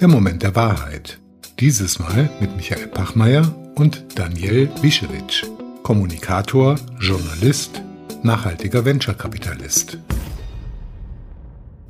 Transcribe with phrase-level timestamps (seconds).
[0.00, 1.18] Der Moment der Wahrheit.
[1.60, 5.44] Dieses Mal mit Michael Pachmeier und Daniel Wischewitsch,
[5.84, 7.80] Kommunikator, Journalist,
[8.22, 9.98] nachhaltiger Venture-Kapitalist.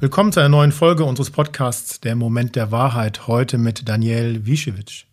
[0.00, 5.06] Willkommen zu einer neuen Folge unseres Podcasts Der Moment der Wahrheit, heute mit Daniel Wischewitsch.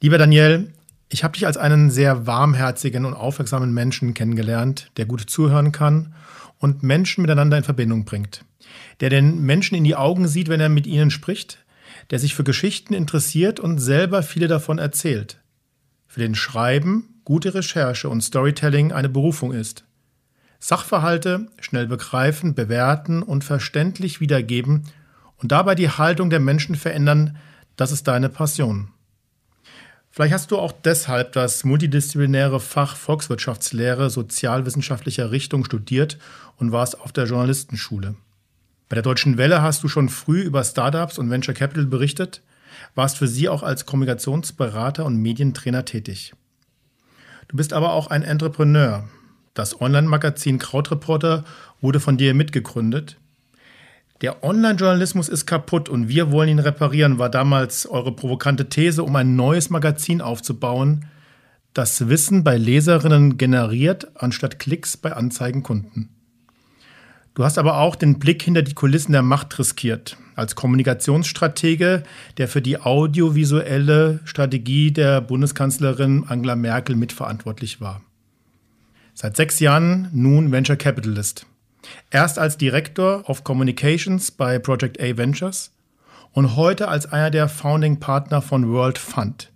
[0.00, 0.72] Lieber Daniel,
[1.08, 6.14] ich habe dich als einen sehr warmherzigen und aufmerksamen Menschen kennengelernt, der gut zuhören kann
[6.64, 8.42] und Menschen miteinander in Verbindung bringt.
[9.00, 11.58] Der den Menschen in die Augen sieht, wenn er mit ihnen spricht,
[12.10, 15.42] der sich für Geschichten interessiert und selber viele davon erzählt.
[16.08, 19.84] Für den Schreiben, gute Recherche und Storytelling eine Berufung ist.
[20.58, 24.84] Sachverhalte schnell begreifen, bewerten und verständlich wiedergeben
[25.36, 27.36] und dabei die Haltung der Menschen verändern,
[27.76, 28.88] das ist deine Passion.
[30.14, 36.18] Vielleicht hast du auch deshalb das multidisziplinäre Fach Volkswirtschaftslehre sozialwissenschaftlicher Richtung studiert
[36.56, 38.14] und warst auf der Journalistenschule.
[38.88, 42.42] Bei der Deutschen Welle hast du schon früh über Startups und Venture Capital berichtet,
[42.94, 46.32] warst für sie auch als Kommunikationsberater und Medientrainer tätig.
[47.48, 49.08] Du bist aber auch ein Entrepreneur.
[49.52, 51.42] Das Online-Magazin Krautreporter
[51.80, 53.16] wurde von dir mitgegründet.
[54.20, 59.16] Der Online-Journalismus ist kaputt und wir wollen ihn reparieren, war damals eure provokante These, um
[59.16, 61.06] ein neues Magazin aufzubauen,
[61.74, 66.10] das Wissen bei Leserinnen generiert, anstatt Klicks bei Anzeigenkunden.
[67.34, 70.16] Du hast aber auch den Blick hinter die Kulissen der Macht riskiert.
[70.36, 72.04] Als Kommunikationsstratege,
[72.38, 78.02] der für die audiovisuelle Strategie der Bundeskanzlerin Angela Merkel mitverantwortlich war.
[79.14, 81.46] Seit sechs Jahren nun Venture Capitalist.
[82.10, 85.72] Erst als Direktor of Communications bei Project A Ventures
[86.32, 89.50] und heute als einer der Founding Partner von World Fund.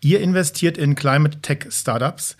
[0.00, 2.36] Ihr investiert in Climate Tech Startups,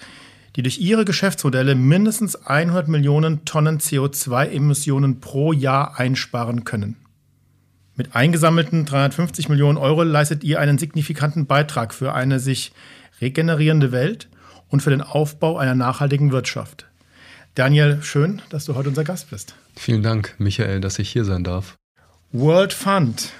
[0.56, 6.96] die durch ihre Geschäftsmodelle mindestens 100 Millionen Tonnen CO2-Emissionen pro Jahr einsparen können.
[7.94, 12.72] Mit eingesammelten 350 Millionen Euro leistet ihr einen signifikanten Beitrag für eine sich
[13.20, 14.28] regenerierende Welt
[14.68, 16.86] und für den Aufbau einer nachhaltigen Wirtschaft.
[17.54, 19.54] Daniel, schön, dass du heute unser Gast bist.
[19.76, 21.76] Vielen Dank, Michael, dass ich hier sein darf.
[22.32, 23.30] World Fund.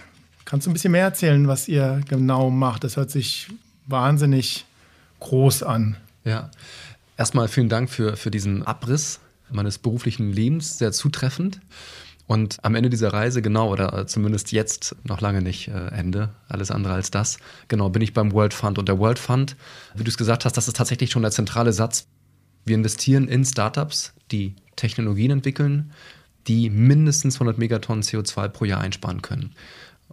[0.45, 2.84] Kannst du ein bisschen mehr erzählen, was ihr genau macht?
[2.84, 3.49] Das hört sich
[3.87, 4.67] wahnsinnig
[5.21, 5.97] groß an.
[6.25, 6.51] Ja,
[7.17, 9.21] Erstmal vielen Dank für, für diesen Abriss
[9.51, 11.61] meines beruflichen Lebens, sehr zutreffend.
[12.27, 16.71] Und am Ende dieser Reise, genau, oder zumindest jetzt noch lange nicht äh, Ende, alles
[16.71, 18.78] andere als das, genau, bin ich beim World Fund.
[18.78, 19.56] Und der World Fund,
[19.95, 22.06] wie du es gesagt hast, das ist tatsächlich schon der zentrale Satz.
[22.65, 25.93] Wir investieren in Startups, die Technologien entwickeln,
[26.47, 29.55] die mindestens 100 Megatonnen CO2 pro Jahr einsparen können.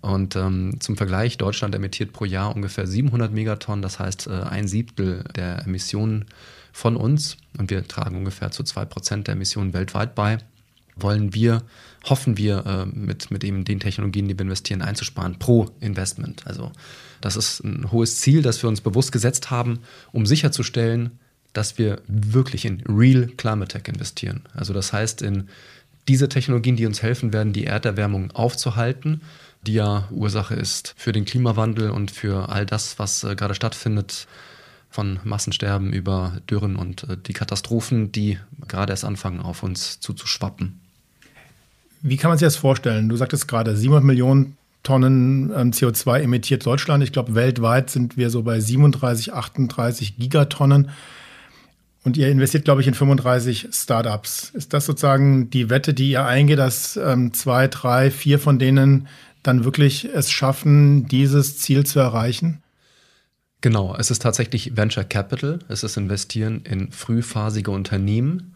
[0.01, 4.67] Und ähm, zum Vergleich, Deutschland emittiert pro Jahr ungefähr 700 Megatonnen, das heißt äh, ein
[4.67, 6.25] Siebtel der Emissionen
[6.71, 10.37] von uns, und wir tragen ungefähr zu zwei Prozent der Emissionen weltweit bei,
[10.95, 11.63] wollen wir,
[12.05, 16.47] hoffen wir, äh, mit, mit eben den Technologien, die wir investieren, einzusparen pro Investment.
[16.47, 16.71] Also
[17.19, 19.79] das ist ein hohes Ziel, das wir uns bewusst gesetzt haben,
[20.13, 21.19] um sicherzustellen,
[21.53, 24.43] dass wir wirklich in Real Climate Tech investieren.
[24.53, 25.49] Also das heißt in
[26.07, 29.21] diese Technologien, die uns helfen werden, die Erderwärmung aufzuhalten,
[29.65, 34.27] die ja Ursache ist für den Klimawandel und für all das, was äh, gerade stattfindet,
[34.89, 40.79] von Massensterben über Dürren und äh, die Katastrophen, die gerade erst anfangen, auf uns zuzuschwappen.
[42.01, 43.09] Wie kann man sich das vorstellen?
[43.09, 47.03] Du sagtest gerade, 700 Millionen Tonnen ähm, CO2 emittiert Deutschland.
[47.03, 50.89] Ich glaube, weltweit sind wir so bei 37, 38 Gigatonnen.
[52.03, 54.51] Und ihr investiert, glaube ich, in 35 Startups.
[54.51, 59.07] Ist das sozusagen die Wette, die ihr eingeht, dass ähm, zwei, drei, vier von denen
[59.43, 62.61] dann wirklich es schaffen, dieses Ziel zu erreichen?
[63.61, 65.59] Genau, es ist tatsächlich Venture Capital.
[65.67, 68.55] Es ist Investieren in frühphasige Unternehmen.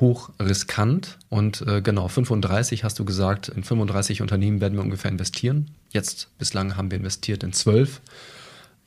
[0.00, 5.10] Hoch riskant und äh, genau 35 hast du gesagt, in 35 Unternehmen werden wir ungefähr
[5.10, 5.70] investieren.
[5.90, 8.00] Jetzt bislang haben wir investiert in 12,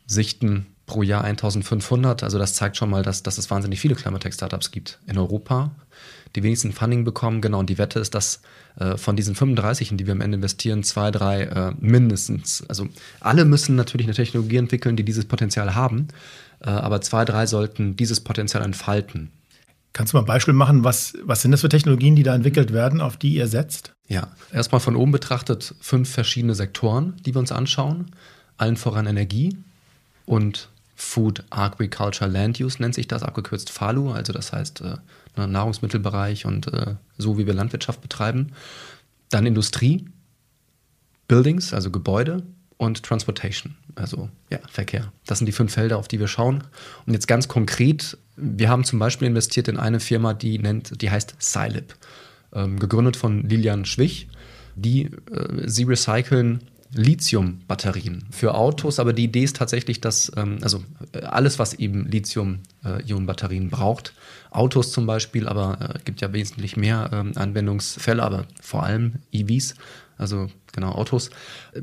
[0.05, 2.23] sichten pro Jahr 1500.
[2.23, 5.19] Also das zeigt schon mal, dass, dass es wahnsinnig viele Climate Tech Startups gibt in
[5.19, 5.71] Europa
[6.35, 7.41] die wenigsten Funding bekommen.
[7.41, 8.41] Genau, und die Wette ist, dass
[8.79, 12.87] äh, von diesen 35, in die wir am Ende investieren, zwei, drei äh, mindestens, also
[13.19, 16.07] alle müssen natürlich eine Technologie entwickeln, die dieses Potenzial haben,
[16.59, 19.31] äh, aber zwei, drei sollten dieses Potenzial entfalten.
[19.93, 22.71] Kannst du mal ein Beispiel machen, was, was sind das für Technologien, die da entwickelt
[22.71, 23.93] werden, auf die ihr setzt?
[24.07, 28.11] Ja, erstmal von oben betrachtet fünf verschiedene Sektoren, die wir uns anschauen.
[28.57, 29.57] Allen voran Energie
[30.25, 30.69] und
[30.99, 34.95] Food Agriculture Land Use nennt sich das, abgekürzt FALU, also das heißt äh,
[35.37, 38.53] ne, Nahrungsmittelbereich und äh, so, wie wir Landwirtschaft betreiben.
[39.29, 40.05] Dann Industrie,
[41.27, 42.41] Buildings, also Gebäude
[42.77, 45.13] und Transportation, also ja, Verkehr.
[45.27, 46.63] Das sind die fünf Felder, auf die wir schauen.
[47.05, 51.11] Und jetzt ganz konkret, wir haben zum Beispiel investiert in eine Firma, die nennt, die
[51.11, 51.93] heißt Scilib.
[52.53, 54.29] ähm, gegründet von Lilian Schwich.
[54.75, 56.61] Die, äh, sie recyceln
[56.93, 62.07] Lithium-Batterien für Autos, aber die Idee ist tatsächlich, dass ähm, also äh, alles, was eben
[62.07, 64.13] Lithium-Ionen-Batterien braucht,
[64.51, 69.15] Autos zum Beispiel, aber es äh, gibt ja wesentlich mehr ähm, Anwendungsfälle, aber vor allem
[69.31, 69.75] EVs,
[70.17, 71.29] also genau Autos,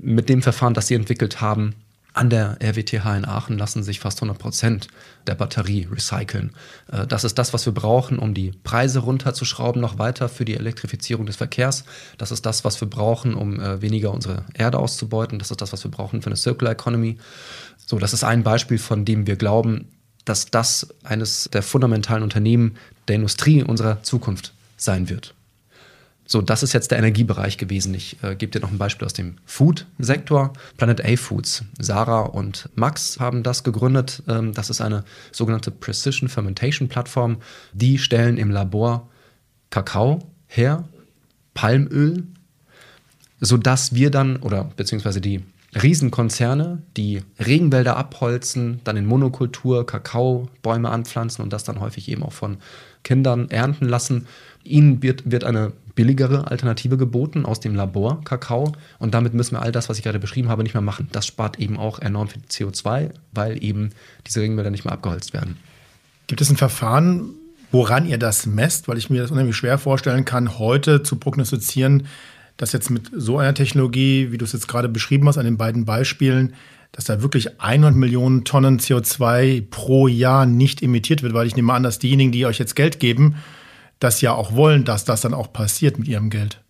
[0.01, 1.75] mit dem Verfahren, das sie entwickelt haben,
[2.15, 4.89] an der RWTH in Aachen lassen sich fast 100 Prozent
[5.27, 6.53] der Batterie recyceln.
[6.91, 10.55] Äh, das ist das, was wir brauchen, um die Preise runterzuschrauben, noch weiter für die
[10.55, 11.85] Elektrifizierung des Verkehrs.
[12.17, 15.39] Das ist das, was wir brauchen, um äh, weniger unsere Erde auszubeuten.
[15.39, 17.19] Das ist das, was wir brauchen für eine Circular Economy.
[17.85, 19.89] So, das ist ein Beispiel, von dem wir glauben,
[20.25, 22.77] dass das eines der fundamentalen Unternehmen
[23.09, 25.35] der Industrie unserer Zukunft sein wird.
[26.27, 27.93] So, das ist jetzt der Energiebereich gewesen.
[27.95, 30.55] Ich äh, gebe dir noch ein Beispiel aus dem Food-Sektor.
[30.79, 31.65] Planet A Foods.
[31.79, 34.23] Sarah und Max haben das gegründet.
[34.27, 37.39] Ähm, das ist eine sogenannte Precision Fermentation Plattform.
[37.75, 39.11] Die stellen im Labor
[39.69, 40.85] Kakao her,
[41.53, 42.25] Palmöl,
[43.41, 45.43] sodass wir dann, oder beziehungsweise die
[45.75, 52.33] Riesenkonzerne, die Regenwälder abholzen, dann in Monokultur Kakaobäume anpflanzen und das dann häufig eben auch
[52.33, 52.59] von
[53.03, 54.27] Kindern ernten lassen.
[54.63, 59.63] Ihnen wird, wird eine billigere Alternative geboten aus dem Labor Kakao und damit müssen wir
[59.63, 61.09] all das, was ich gerade beschrieben habe, nicht mehr machen.
[61.13, 63.91] Das spart eben auch enorm viel CO2, weil eben
[64.27, 65.57] diese Regenwälder nicht mehr abgeholzt werden.
[66.27, 67.31] Gibt es ein Verfahren,
[67.71, 68.89] woran ihr das messt?
[68.89, 72.07] Weil ich mir das unheimlich schwer vorstellen kann, heute zu prognostizieren,
[72.57, 75.57] dass jetzt mit so einer Technologie, wie du es jetzt gerade beschrieben hast, an den
[75.57, 76.55] beiden Beispielen,
[76.93, 81.73] dass da wirklich 100 Millionen Tonnen CO2 pro Jahr nicht emittiert wird, weil ich nehme
[81.73, 83.35] an, dass diejenigen, die euch jetzt Geld geben,
[84.01, 86.61] das ja auch wollen, dass das dann auch passiert mit ihrem Geld.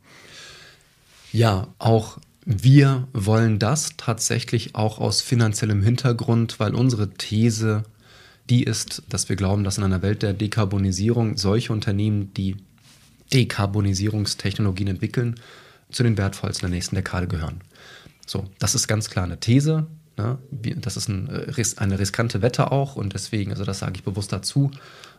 [1.32, 7.84] Ja, auch wir wollen das tatsächlich auch aus finanziellem Hintergrund, weil unsere These
[8.50, 12.56] die ist, dass wir glauben, dass in einer Welt der Dekarbonisierung solche Unternehmen, die
[13.32, 15.36] Dekarbonisierungstechnologien entwickeln,
[15.90, 17.62] zu den wertvollsten der nächsten Dekade gehören.
[18.26, 19.86] So, das ist ganz klar eine These.
[20.16, 20.38] Ne?
[20.76, 24.32] Das ist ein, äh, eine riskante Wette auch und deswegen, also das sage ich bewusst
[24.32, 24.70] dazu,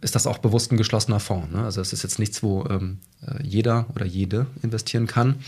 [0.05, 1.51] ist das auch bewusst ein geschlossener Fonds.
[1.51, 1.63] Ne?
[1.63, 5.39] Also es ist jetzt nichts, wo ähm, äh, jeder oder jede investieren kann.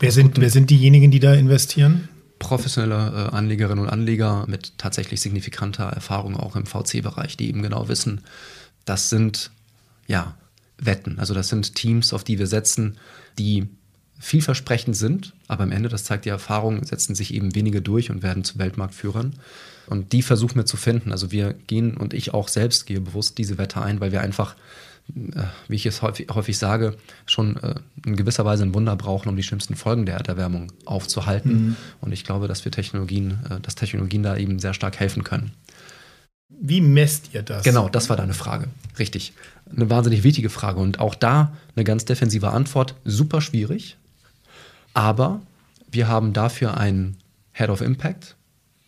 [0.00, 2.08] Wer sind, wer sind diejenigen, die da investieren?
[2.40, 7.88] Professionelle äh, Anlegerinnen und Anleger mit tatsächlich signifikanter Erfahrung auch im VC-Bereich, die eben genau
[7.88, 8.22] wissen,
[8.84, 9.52] das sind
[10.08, 10.34] ja
[10.78, 11.20] Wetten.
[11.20, 12.98] Also das sind Teams, auf die wir setzen,
[13.38, 13.68] die
[14.22, 18.22] vielversprechend sind, aber am Ende, das zeigt die Erfahrung, setzen sich eben wenige durch und
[18.22, 19.34] werden zu Weltmarktführern.
[19.88, 21.10] Und die versuchen wir zu finden.
[21.10, 24.54] Also wir gehen und ich auch selbst gehe bewusst diese Wette ein, weil wir einfach,
[25.16, 26.96] äh, wie ich es häufig, häufig sage,
[27.26, 27.74] schon äh,
[28.06, 31.52] in gewisser Weise ein Wunder brauchen, um die schlimmsten Folgen der Erderwärmung aufzuhalten.
[31.52, 31.76] Mhm.
[32.00, 35.50] Und ich glaube, dass wir Technologien, äh, dass Technologien da eben sehr stark helfen können.
[36.48, 37.64] Wie messt ihr das?
[37.64, 38.68] Genau, das war deine Frage.
[39.00, 39.32] Richtig.
[39.74, 40.78] Eine wahnsinnig wichtige Frage.
[40.78, 42.94] Und auch da eine ganz defensive Antwort.
[43.04, 43.96] Super schwierig.
[44.94, 45.40] Aber
[45.90, 47.16] wir haben dafür einen
[47.52, 48.36] Head of Impact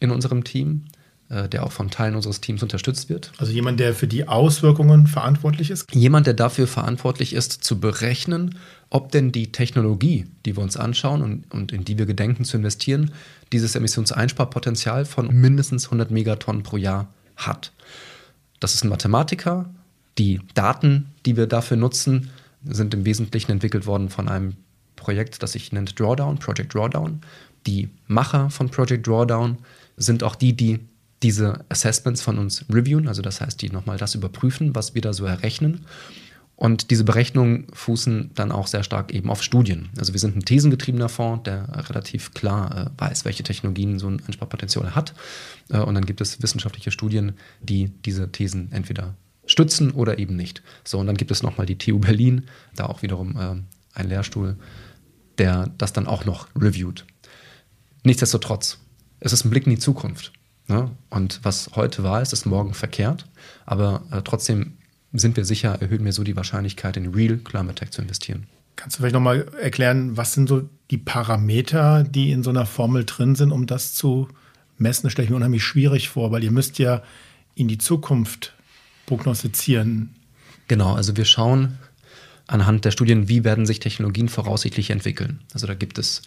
[0.01, 0.87] in unserem Team,
[1.29, 3.33] äh, der auch von Teilen unseres Teams unterstützt wird.
[3.39, 5.95] Also jemand, der für die Auswirkungen verantwortlich ist?
[5.95, 8.59] Jemand, der dafür verantwortlich ist, zu berechnen,
[8.91, 12.57] ob denn die Technologie, die wir uns anschauen und, und in die wir gedenken zu
[12.57, 13.11] investieren,
[13.53, 17.73] dieses Emissionseinsparpotenzial von mindestens 100 Megatonnen pro Jahr hat.
[18.61, 19.69] Das ist ein Mathematiker.
[20.19, 22.31] Die Daten, die wir dafür nutzen,
[22.65, 24.55] sind im Wesentlichen entwickelt worden von einem
[24.97, 27.21] Projekt, das sich nennt Drawdown, Project Drawdown.
[27.67, 29.59] Die Macher von Project Drawdown
[29.97, 30.81] sind auch die, die
[31.23, 35.13] diese Assessments von uns reviewen, also das heißt, die nochmal das überprüfen, was wir da
[35.13, 35.87] so errechnen.
[36.57, 39.89] Und diese Berechnungen fußen dann auch sehr stark eben auf Studien.
[39.99, 44.23] Also wir sind ein thesengetriebener Fonds, der relativ klar äh, weiß, welche Technologien so ein
[44.25, 45.15] Einsparpotenzial hat.
[45.71, 49.15] Äh, und dann gibt es wissenschaftliche Studien, die diese Thesen entweder
[49.47, 50.63] stützen oder eben nicht.
[50.85, 52.45] So, und dann gibt es nochmal die TU Berlin,
[52.77, 54.57] da auch wiederum äh, ein Lehrstuhl,
[55.39, 57.05] der das dann auch noch reviewt.
[58.03, 58.79] Nichtsdestotrotz,
[59.21, 60.33] es ist ein Blick in die Zukunft.
[60.67, 60.91] Ne?
[61.11, 63.27] Und was heute wahr ist, ist morgen verkehrt.
[63.67, 64.75] Aber äh, trotzdem
[65.13, 68.47] sind wir sicher, erhöhen wir so die Wahrscheinlichkeit, in Real Climate Tech zu investieren.
[68.77, 73.05] Kannst du vielleicht nochmal erklären, was sind so die Parameter, die in so einer Formel
[73.05, 74.29] drin sind, um das zu
[74.79, 75.05] messen?
[75.05, 77.03] Das stelle ich mir unheimlich schwierig vor, weil ihr müsst ja
[77.55, 78.55] in die Zukunft
[79.07, 80.17] prognostizieren.
[80.67, 81.79] Genau, also wir schauen
[82.47, 85.41] anhand der Studien, wie werden sich Technologien voraussichtlich entwickeln.
[85.53, 86.23] Also da gibt es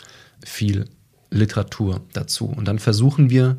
[0.45, 0.85] viel
[1.29, 2.45] Literatur dazu.
[2.45, 3.57] Und dann versuchen wir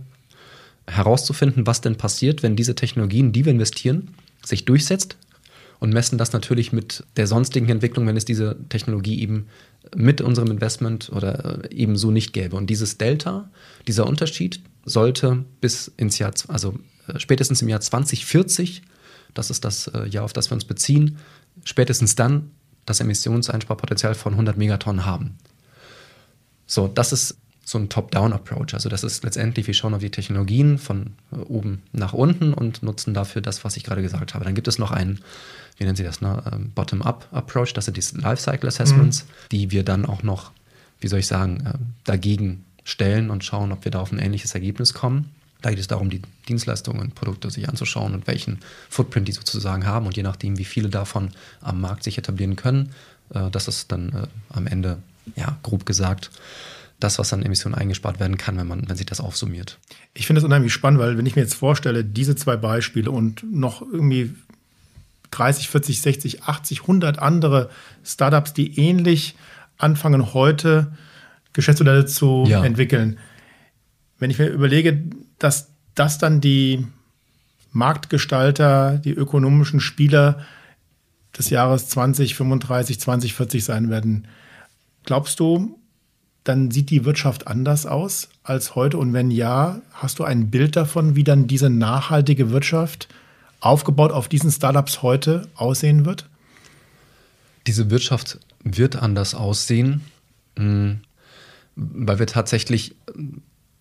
[0.87, 5.17] herauszufinden, was denn passiert, wenn diese Technologien, die wir investieren, sich durchsetzt
[5.81, 9.47] und messen das natürlich mit der sonstigen Entwicklung, wenn es diese Technologie eben
[9.95, 12.57] mit unserem Investment oder äh, eben so nicht gäbe.
[12.57, 13.51] Und dieses Delta,
[13.87, 16.75] dieser Unterschied sollte bis ins Jahr, also
[17.07, 18.83] äh, spätestens im Jahr 2040,
[19.35, 21.19] das ist das äh, Jahr, auf das wir uns beziehen,
[21.65, 22.51] spätestens dann
[22.87, 25.39] das Emissionseinsparpotenzial von 100 Megatonnen haben.
[26.67, 27.37] So, das ist
[27.69, 28.73] so ein Top-Down-Approach.
[28.73, 32.83] Also das ist letztendlich, wir schauen auf die Technologien von äh, oben nach unten und
[32.83, 34.45] nutzen dafür das, was ich gerade gesagt habe.
[34.45, 35.21] Dann gibt es noch einen,
[35.77, 36.43] wie nennen Sie das, ne?
[36.51, 39.29] Ähm, Bottom-up-Approach, das sind die Lifecycle-Assessments, mhm.
[39.53, 40.53] die wir dann auch noch,
[41.01, 41.75] wie soll ich sagen, äh,
[42.05, 45.31] dagegen stellen und schauen, ob wir da auf ein ähnliches Ergebnis kommen.
[45.61, 49.87] Da geht es darum, die Dienstleistungen und Produkte sich anzuschauen und welchen Footprint die sozusagen
[49.87, 50.07] haben.
[50.07, 52.91] Und je nachdem, wie viele davon am Markt sich etablieren können,
[53.35, 54.99] äh, das ist dann äh, am Ende,
[55.37, 56.31] ja, grob gesagt,
[57.01, 59.79] das, was an Emissionen eingespart werden kann, wenn man, wenn sich das aufsummiert.
[60.15, 63.45] Ich finde das unheimlich spannend, weil wenn ich mir jetzt vorstelle, diese zwei Beispiele und
[63.53, 64.35] noch irgendwie
[65.31, 67.71] 30, 40, 60, 80, 100 andere
[68.05, 69.37] Startups, die ähnlich
[69.77, 70.93] anfangen heute
[71.53, 72.65] Geschäftsmodelle zu ja.
[72.65, 73.19] entwickeln.
[74.19, 75.01] Wenn ich mir überlege,
[75.39, 76.87] dass das dann die
[77.73, 80.45] Marktgestalter, die ökonomischen Spieler
[81.37, 84.27] des Jahres 2035, 2040 sein werden,
[85.05, 85.79] glaubst du,
[86.45, 88.97] dann sieht die Wirtschaft anders aus als heute?
[88.97, 93.09] Und wenn ja, hast du ein Bild davon, wie dann diese nachhaltige Wirtschaft
[93.61, 96.27] aufgebaut auf diesen Startups heute aussehen wird?
[97.67, 100.01] Diese Wirtschaft wird anders aussehen,
[100.57, 101.01] hm,
[101.77, 102.95] weil wir tatsächlich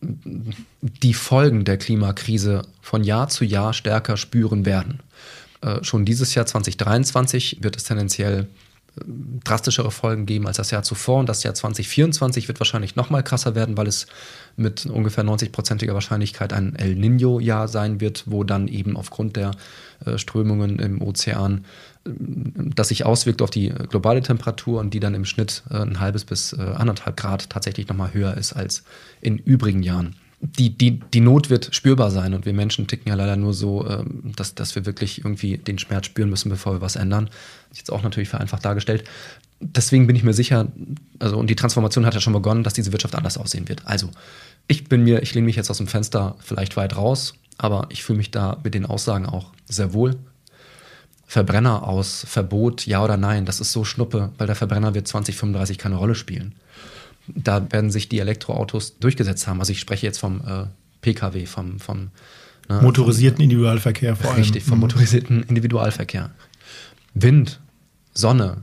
[0.02, 5.00] die Folgen der Klimakrise von Jahr zu Jahr stärker spüren werden.
[5.62, 8.48] Äh, schon dieses Jahr 2023 wird es tendenziell
[9.44, 11.20] drastischere Folgen geben als das Jahr zuvor.
[11.20, 14.08] Und das Jahr 2024 wird wahrscheinlich noch mal krasser werden, weil es
[14.56, 19.52] mit ungefähr 90-prozentiger Wahrscheinlichkeit ein El Nino-Jahr sein wird, wo dann eben aufgrund der
[20.06, 21.66] äh, Strömungen im Ozean äh,
[22.16, 26.26] das sich auswirkt auf die globale Temperatur und die dann im Schnitt äh, ein halbes
[26.26, 28.84] bis äh, anderthalb Grad tatsächlich noch mal höher ist als
[29.22, 33.16] in übrigen Jahren die, die, die Not wird spürbar sein und wir Menschen ticken ja
[33.16, 36.82] leider nur so, ähm, dass, dass wir wirklich irgendwie den Schmerz spüren müssen, bevor wir
[36.82, 37.30] was ändern.
[37.74, 39.04] Jetzt auch natürlich vereinfacht dargestellt.
[39.60, 40.68] Deswegen bin ich mir sicher,
[41.18, 43.82] also und die Transformation hat ja schon begonnen, dass diese Wirtschaft anders aussehen wird.
[43.86, 44.12] Also,
[44.68, 48.04] ich bin mir, ich lehne mich jetzt aus dem Fenster vielleicht weit raus, aber ich
[48.04, 50.16] fühle mich da mit den Aussagen auch sehr wohl.
[51.28, 55.78] Verbrenner aus, Verbot, ja oder nein, das ist so Schnuppe, weil der Verbrenner wird 2035
[55.78, 56.56] keine Rolle spielen
[57.28, 59.60] da werden sich die Elektroautos durchgesetzt haben.
[59.60, 60.66] Also ich spreche jetzt vom äh,
[61.02, 62.10] Pkw, vom, vom
[62.70, 64.40] ne, motorisierten vom, Individualverkehr vor allem.
[64.40, 64.82] Richtig, vom mhm.
[64.82, 66.32] motorisierten Individualverkehr.
[67.14, 67.60] Wind,
[68.14, 68.58] Sonne.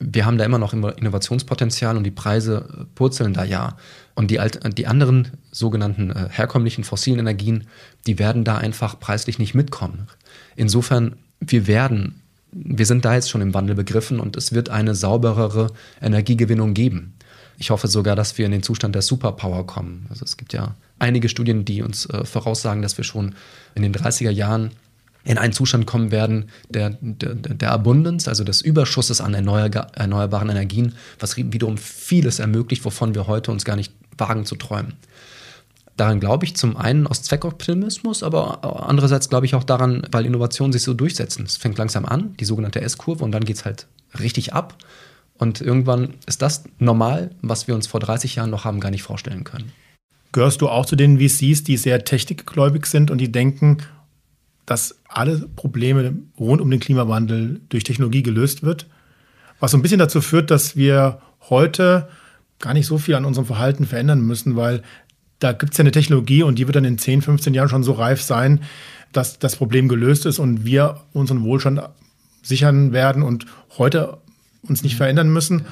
[0.00, 3.76] Wir haben da immer noch Innovationspotenzial und die Preise purzeln da ja.
[4.14, 7.64] Und die, alt, die anderen sogenannten äh, herkömmlichen fossilen Energien,
[8.06, 10.08] die werden da einfach preislich nicht mitkommen.
[10.56, 12.22] Insofern, wir werden,
[12.52, 17.14] wir sind da jetzt schon im Wandel begriffen und es wird eine sauberere Energiegewinnung geben.
[17.58, 20.06] Ich hoffe sogar, dass wir in den Zustand der Superpower kommen.
[20.10, 23.34] Also es gibt ja einige Studien, die uns äh, voraussagen, dass wir schon
[23.74, 24.70] in den 30er Jahren
[25.24, 30.94] in einen Zustand kommen werden der, der, der Abundance, also des Überschusses an erneuerbaren Energien,
[31.18, 34.94] was wiederum vieles ermöglicht, wovon wir heute uns gar nicht wagen zu träumen.
[35.96, 40.72] Daran glaube ich zum einen aus Zweckoptimismus, aber andererseits glaube ich auch daran, weil Innovationen
[40.72, 41.44] sich so durchsetzen.
[41.44, 43.86] Es fängt langsam an, die sogenannte S-Kurve, und dann geht es halt
[44.18, 44.76] richtig ab.
[45.36, 49.02] Und irgendwann ist das normal, was wir uns vor 30 Jahren noch haben gar nicht
[49.02, 49.72] vorstellen können.
[50.32, 53.78] Gehörst du auch zu den VCs, die sehr technikgläubig sind und die denken,
[54.66, 58.86] dass alle Probleme rund um den Klimawandel durch Technologie gelöst wird?
[59.60, 62.08] Was so ein bisschen dazu führt, dass wir heute
[62.58, 64.82] gar nicht so viel an unserem Verhalten verändern müssen, weil
[65.44, 67.84] da gibt es ja eine Technologie und die wird dann in 10, 15 Jahren schon
[67.84, 68.60] so reif sein,
[69.12, 71.82] dass das Problem gelöst ist und wir unseren Wohlstand
[72.42, 73.44] sichern werden und
[73.76, 74.16] heute
[74.62, 75.66] uns nicht verändern müssen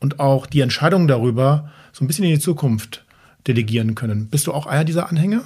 [0.00, 3.06] und auch die Entscheidung darüber so ein bisschen in die Zukunft
[3.46, 4.28] delegieren können.
[4.28, 5.42] Bist du auch einer dieser Anhänger?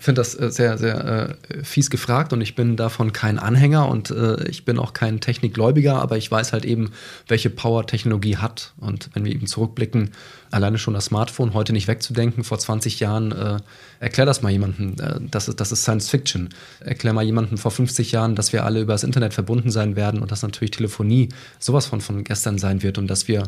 [0.00, 3.88] Ich finde das äh, sehr, sehr äh, fies gefragt und ich bin davon kein Anhänger
[3.88, 6.92] und äh, ich bin auch kein Technikgläubiger, aber ich weiß halt eben,
[7.26, 8.74] welche Power Technologie hat.
[8.76, 10.10] Und wenn wir eben zurückblicken,
[10.50, 13.58] alleine schon das Smartphone heute nicht wegzudenken, vor 20 Jahren, äh,
[14.00, 16.48] erklär das mal jemandem, äh, das, ist, das ist Science Fiction.
[16.80, 20.20] Erklär mal jemandem vor 50 Jahren, dass wir alle über das Internet verbunden sein werden
[20.20, 21.28] und dass natürlich Telefonie
[21.58, 23.44] sowas von, von gestern sein wird und dass wir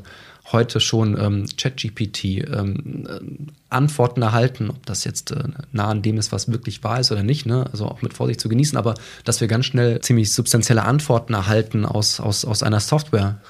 [0.53, 3.21] heute schon ähm, ChatGPT ähm, äh,
[3.69, 7.23] Antworten erhalten, ob das jetzt äh, nah an dem ist, was wirklich wahr ist oder
[7.23, 7.67] nicht, ne?
[7.71, 11.85] also auch mit Vorsicht zu genießen, aber dass wir ganz schnell ziemlich substanzielle Antworten erhalten
[11.85, 13.41] aus, aus, aus einer Software.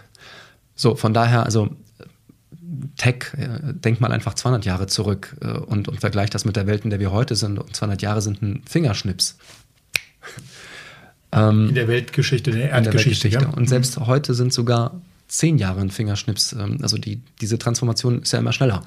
[0.75, 1.71] So, von daher, also
[2.96, 6.66] Tech, äh, denk mal einfach 200 Jahre zurück äh, und, und vergleich das mit der
[6.66, 7.58] Welt, in der wir heute sind.
[7.58, 9.38] Und 200 Jahre sind ein Fingerschnips.
[11.32, 13.28] in der Weltgeschichte, der Erdgeschichte.
[13.28, 13.44] Der Weltgeschichte.
[13.44, 13.56] Ja.
[13.56, 15.00] Und selbst heute sind sogar
[15.30, 16.52] zehn Jahre ein Fingerschnips.
[16.52, 18.84] Ähm, also die, diese Transformation ist ja immer schneller.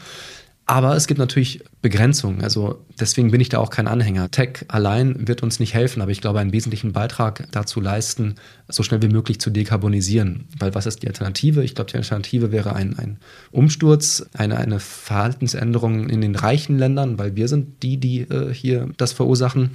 [0.65, 2.41] Aber es gibt natürlich Begrenzungen.
[2.41, 4.31] Also deswegen bin ich da auch kein Anhänger.
[4.31, 8.35] Tech allein wird uns nicht helfen, aber ich glaube, einen wesentlichen Beitrag dazu leisten,
[8.69, 10.47] so schnell wie möglich zu dekarbonisieren.
[10.57, 11.65] Weil was ist die Alternative?
[11.65, 13.17] Ich glaube, die Alternative wäre ein, ein
[13.51, 18.89] Umsturz, eine, eine Verhaltensänderung in den reichen Ländern, weil wir sind die, die äh, hier
[18.95, 19.71] das verursachen.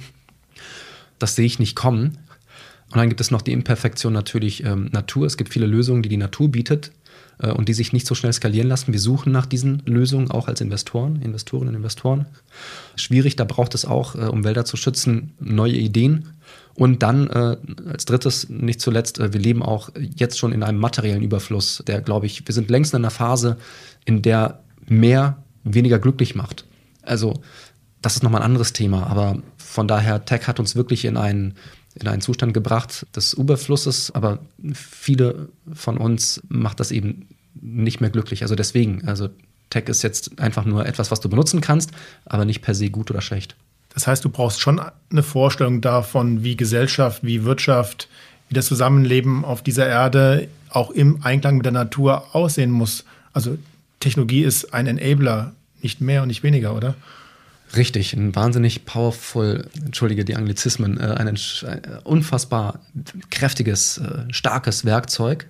[1.19, 2.17] Das sehe ich nicht kommen.
[2.91, 5.27] Und dann gibt es noch die Imperfektion natürlich ähm, Natur.
[5.27, 6.91] Es gibt viele Lösungen, die die Natur bietet
[7.47, 8.91] und die sich nicht so schnell skalieren lassen.
[8.91, 12.25] Wir suchen nach diesen Lösungen auch als Investoren, Investorinnen und Investoren.
[12.95, 16.33] Schwierig, da braucht es auch, äh, um Wälder zu schützen, neue Ideen.
[16.73, 17.57] Und dann äh,
[17.89, 22.01] als drittes, nicht zuletzt, äh, wir leben auch jetzt schon in einem materiellen Überfluss, der,
[22.01, 23.57] glaube ich, wir sind längst in einer Phase,
[24.05, 26.65] in der mehr weniger glücklich macht.
[27.03, 27.41] Also
[28.01, 31.55] das ist nochmal ein anderes Thema, aber von daher, Tech hat uns wirklich in einen
[32.01, 34.39] in einen Zustand gebracht des Überflusses, aber
[34.73, 37.27] viele von uns macht das eben
[37.61, 38.41] nicht mehr glücklich.
[38.43, 39.29] Also deswegen, also
[39.69, 41.91] Tech ist jetzt einfach nur etwas, was du benutzen kannst,
[42.25, 43.55] aber nicht per se gut oder schlecht.
[43.93, 48.07] Das heißt, du brauchst schon eine Vorstellung davon, wie Gesellschaft, wie Wirtschaft,
[48.47, 53.03] wie das Zusammenleben auf dieser Erde auch im Einklang mit der Natur aussehen muss.
[53.33, 53.57] Also
[53.99, 56.95] Technologie ist ein Enabler, nicht mehr und nicht weniger, oder?
[57.75, 61.37] Richtig, ein wahnsinnig powerful, entschuldige die Anglizismen, äh, ein, ein
[62.03, 62.79] unfassbar
[63.29, 65.45] kräftiges, äh, starkes Werkzeug.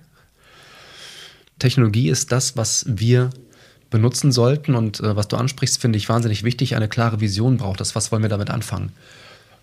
[1.58, 3.30] Technologie ist das, was wir
[3.90, 6.76] benutzen sollten und äh, was du ansprichst, finde ich wahnsinnig wichtig.
[6.76, 7.94] Eine klare Vision braucht das.
[7.94, 8.92] Was wollen wir damit anfangen?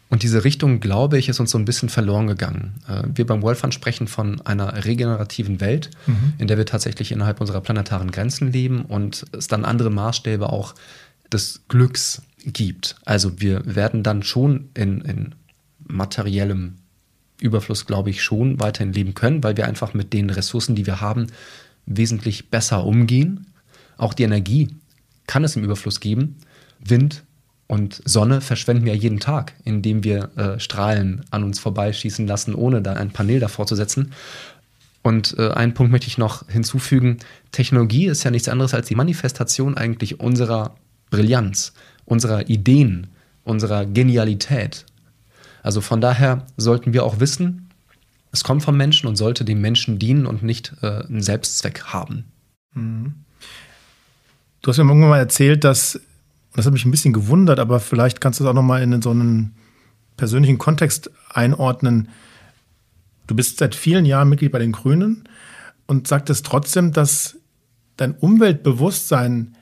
[0.09, 2.75] Und diese Richtung, glaube ich, ist uns so ein bisschen verloren gegangen.
[2.87, 6.33] Äh, wir beim World Fund sprechen von einer regenerativen Welt, mhm.
[6.37, 10.75] in der wir tatsächlich innerhalb unserer planetaren Grenzen leben und es dann andere Maßstäbe auch
[11.31, 12.95] des Glücks gibt.
[13.05, 15.35] Also wir werden dann schon in, in
[15.85, 16.75] materiellem
[17.39, 21.01] Überfluss, glaube ich, schon weiterhin leben können, weil wir einfach mit den Ressourcen, die wir
[21.01, 21.27] haben,
[21.85, 23.47] wesentlich besser umgehen.
[23.97, 24.69] Auch die Energie
[25.27, 26.37] kann es im Überfluss geben.
[26.79, 27.23] Wind
[27.67, 32.81] und Sonne verschwenden wir jeden Tag, indem wir äh, Strahlen an uns vorbeischießen lassen, ohne
[32.81, 34.13] da ein Panel davor zu setzen.
[35.03, 37.17] Und äh, einen Punkt möchte ich noch hinzufügen.
[37.51, 40.75] Technologie ist ja nichts anderes als die Manifestation eigentlich unserer
[41.09, 41.73] Brillanz
[42.07, 43.07] unserer Ideen,
[43.43, 44.85] unserer Genialität.
[45.61, 47.69] Also von daher sollten wir auch wissen,
[48.31, 52.25] es kommt vom Menschen und sollte dem Menschen dienen und nicht äh, einen Selbstzweck haben.
[52.73, 53.13] Mhm.
[54.61, 55.99] Du hast mir irgendwann mal erzählt, dass,
[56.55, 59.11] das hat mich ein bisschen gewundert, aber vielleicht kannst du es auch nochmal in so
[59.11, 59.55] einen
[60.17, 62.09] persönlichen Kontext einordnen.
[63.27, 65.23] Du bist seit vielen Jahren Mitglied bei den Grünen
[65.85, 67.37] und sagtest trotzdem, dass
[67.97, 69.55] dein Umweltbewusstsein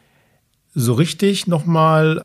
[0.73, 2.21] so richtig nochmal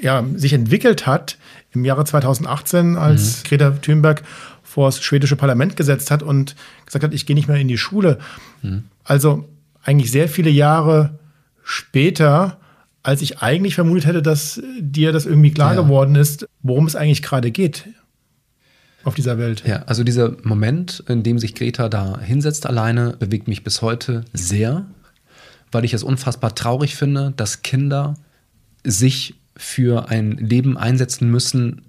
[0.00, 1.38] ja, sich entwickelt hat
[1.72, 3.48] im Jahre 2018, als mhm.
[3.48, 4.22] Greta Thunberg
[4.62, 6.54] vor das schwedische Parlament gesetzt hat und
[6.84, 8.18] gesagt hat, ich gehe nicht mehr in die Schule.
[8.62, 8.84] Mhm.
[9.04, 9.48] Also
[9.82, 11.18] eigentlich sehr viele Jahre
[11.62, 12.58] später,
[13.02, 15.82] als ich eigentlich vermutet hätte, dass dir das irgendwie klar ja.
[15.82, 17.88] geworden ist, worum es eigentlich gerade geht
[19.04, 19.62] auf dieser Welt.
[19.64, 24.24] Ja, also dieser Moment, in dem sich Greta da hinsetzt alleine, bewegt mich bis heute
[24.32, 24.84] sehr,
[25.70, 28.14] weil ich es unfassbar traurig finde, dass Kinder
[28.82, 31.82] sich für ein Leben einsetzen müssen,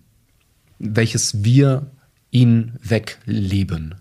[0.80, 1.92] welches wir
[2.32, 3.96] ihnen wegleben.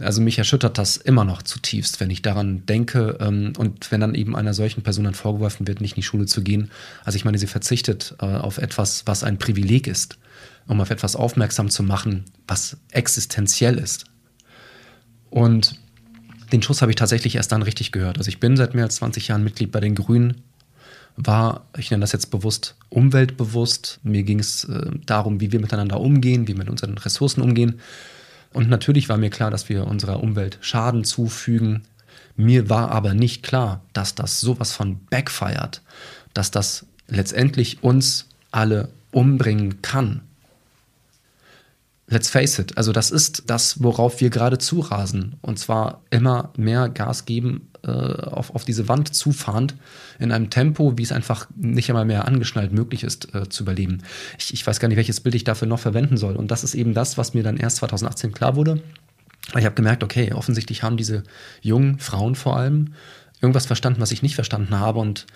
[0.00, 4.14] Also mich erschüttert das immer noch zutiefst, wenn ich daran denke ähm, und wenn dann
[4.14, 6.70] eben einer solchen Person dann vorgeworfen wird, nicht in die Schule zu gehen.
[7.04, 10.18] Also ich meine, sie verzichtet äh, auf etwas, was ein Privileg ist,
[10.66, 14.06] um auf etwas aufmerksam zu machen, was existenziell ist.
[15.28, 15.78] Und
[16.50, 18.18] den Schuss habe ich tatsächlich erst dann richtig gehört.
[18.18, 20.42] Also ich bin seit mehr als 20 Jahren Mitglied bei den Grünen
[21.26, 24.00] war, ich nenne das jetzt bewusst, umweltbewusst.
[24.02, 27.80] Mir ging es äh, darum, wie wir miteinander umgehen, wie wir mit unseren Ressourcen umgehen.
[28.52, 31.82] Und natürlich war mir klar, dass wir unserer Umwelt Schaden zufügen.
[32.36, 35.82] Mir war aber nicht klar, dass das sowas von backfeiert,
[36.34, 40.22] dass das letztendlich uns alle umbringen kann.
[42.12, 45.36] Let's face it, also das ist das, worauf wir gerade zurasen.
[45.42, 49.76] Und zwar immer mehr Gas geben, äh, auf, auf diese Wand zufahrend,
[50.18, 54.02] in einem Tempo, wie es einfach nicht einmal mehr angeschnallt möglich ist, äh, zu überleben.
[54.38, 56.34] Ich, ich weiß gar nicht, welches Bild ich dafür noch verwenden soll.
[56.34, 58.82] Und das ist eben das, was mir dann erst 2018 klar wurde.
[59.56, 61.22] Ich habe gemerkt, okay, offensichtlich haben diese
[61.62, 62.94] jungen Frauen vor allem
[63.40, 64.98] irgendwas verstanden, was ich nicht verstanden habe.
[64.98, 65.26] Und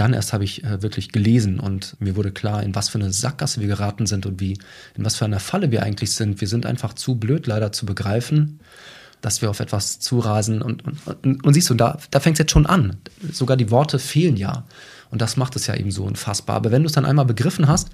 [0.00, 3.12] dann erst habe ich äh, wirklich gelesen und mir wurde klar, in was für eine
[3.12, 4.58] Sackgasse wir geraten sind und wie,
[4.96, 6.40] in was für einer Falle wir eigentlich sind.
[6.40, 8.60] Wir sind einfach zu blöd, leider zu begreifen,
[9.20, 10.62] dass wir auf etwas zurasen.
[10.62, 12.96] Und, und, und, und siehst du, da, da fängt es jetzt schon an.
[13.30, 14.64] Sogar die Worte fehlen ja.
[15.10, 16.56] Und das macht es ja eben so unfassbar.
[16.56, 17.90] Aber wenn du es dann einmal begriffen hast,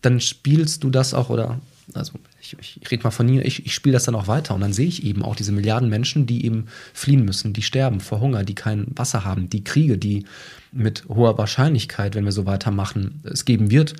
[0.00, 1.60] dann spielst du das auch oder
[1.92, 4.62] also ich, ich rede mal von mir, ich, ich spiele das dann auch weiter und
[4.62, 8.20] dann sehe ich eben auch diese Milliarden Menschen, die eben fliehen müssen, die sterben vor
[8.20, 10.24] Hunger, die kein Wasser haben, die Kriege, die
[10.72, 13.94] mit hoher Wahrscheinlichkeit, wenn wir so weitermachen, es geben wird.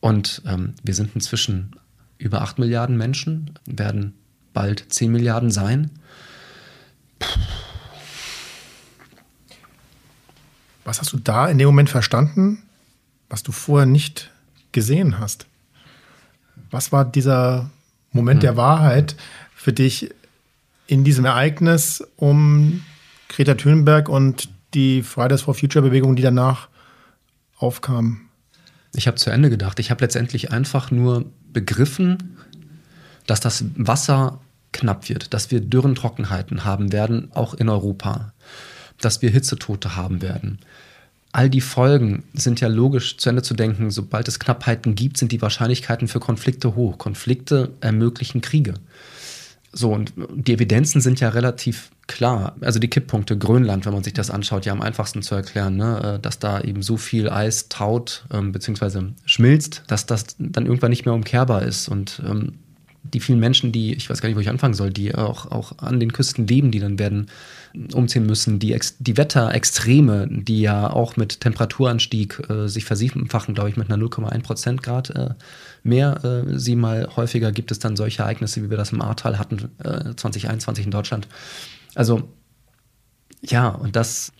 [0.00, 1.76] Und ähm, wir sind inzwischen
[2.18, 4.14] über 8 Milliarden Menschen, werden
[4.52, 5.90] bald 10 Milliarden sein.
[10.84, 12.62] Was hast du da in dem Moment verstanden,
[13.28, 14.30] was du vorher nicht
[14.72, 15.46] gesehen hast?
[16.70, 17.70] Was war dieser
[18.12, 18.42] Moment hm.
[18.42, 19.16] der Wahrheit
[19.54, 20.10] für dich
[20.86, 22.84] in diesem Ereignis um
[23.28, 26.68] Greta Thunberg und die Fridays for Future Bewegung, die danach
[27.58, 28.22] aufkam?
[28.94, 29.78] Ich habe zu Ende gedacht.
[29.78, 32.36] Ich habe letztendlich einfach nur begriffen,
[33.26, 34.40] dass das Wasser
[34.72, 38.32] knapp wird, dass wir Dürren, Trockenheiten haben werden, auch in Europa,
[39.00, 40.58] dass wir Hitzetote haben werden.
[41.32, 43.90] All die Folgen sind ja logisch zu Ende zu denken.
[43.90, 46.96] Sobald es Knappheiten gibt, sind die Wahrscheinlichkeiten für Konflikte hoch.
[46.96, 48.74] Konflikte ermöglichen Kriege.
[49.76, 52.54] So, und die Evidenzen sind ja relativ klar.
[52.60, 56.14] Also die Kipppunkte, Grönland, wenn man sich das anschaut, ja am einfachsten zu erklären, ne?
[56.14, 59.12] Äh, dass da eben so viel Eis taut ähm, bzw.
[59.26, 61.88] schmilzt, dass das dann irgendwann nicht mehr umkehrbar ist.
[61.88, 62.58] Und ähm,
[63.04, 65.78] die vielen Menschen, die, ich weiß gar nicht, wo ich anfangen soll, die auch, auch
[65.78, 67.26] an den Küsten leben, die dann werden
[67.92, 73.76] umziehen müssen, die, die Wetterextreme, die ja auch mit Temperaturanstieg äh, sich versiebenfachen, glaube ich,
[73.76, 75.30] mit einer 0,1 Prozent Grad äh,
[75.82, 79.70] mehr, äh, siebenmal häufiger gibt es dann solche Ereignisse, wie wir das im Ahrtal hatten,
[79.78, 81.28] äh, 2021 in Deutschland.
[81.94, 82.28] Also
[83.42, 84.32] ja, und das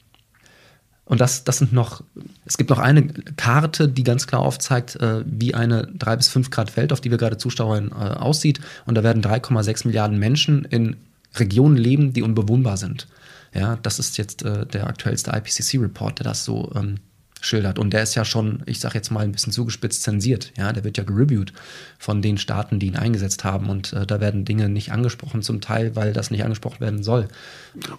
[1.07, 2.03] und das, das sind noch,
[2.47, 6.51] es gibt noch eine Karte, die ganz klar aufzeigt, äh, wie eine 3 bis 5
[6.51, 8.61] Grad Welt, auf die wir gerade zusteuern, äh, aussieht.
[8.87, 10.97] Und da werden 3,6 Milliarden Menschen in
[11.35, 13.07] Regionen leben, die unbewohnbar sind.
[13.53, 16.97] Ja, das ist jetzt äh, der aktuellste IPCC-Report, der das so ähm,
[17.41, 17.79] schildert.
[17.79, 20.53] Und der ist ja schon, ich sage jetzt mal ein bisschen zugespitzt zensiert.
[20.57, 21.53] Ja, der wird ja gereviewt
[21.99, 23.69] von den Staaten, die ihn eingesetzt haben.
[23.69, 27.29] Und äh, da werden Dinge nicht angesprochen, zum Teil, weil das nicht angesprochen werden soll.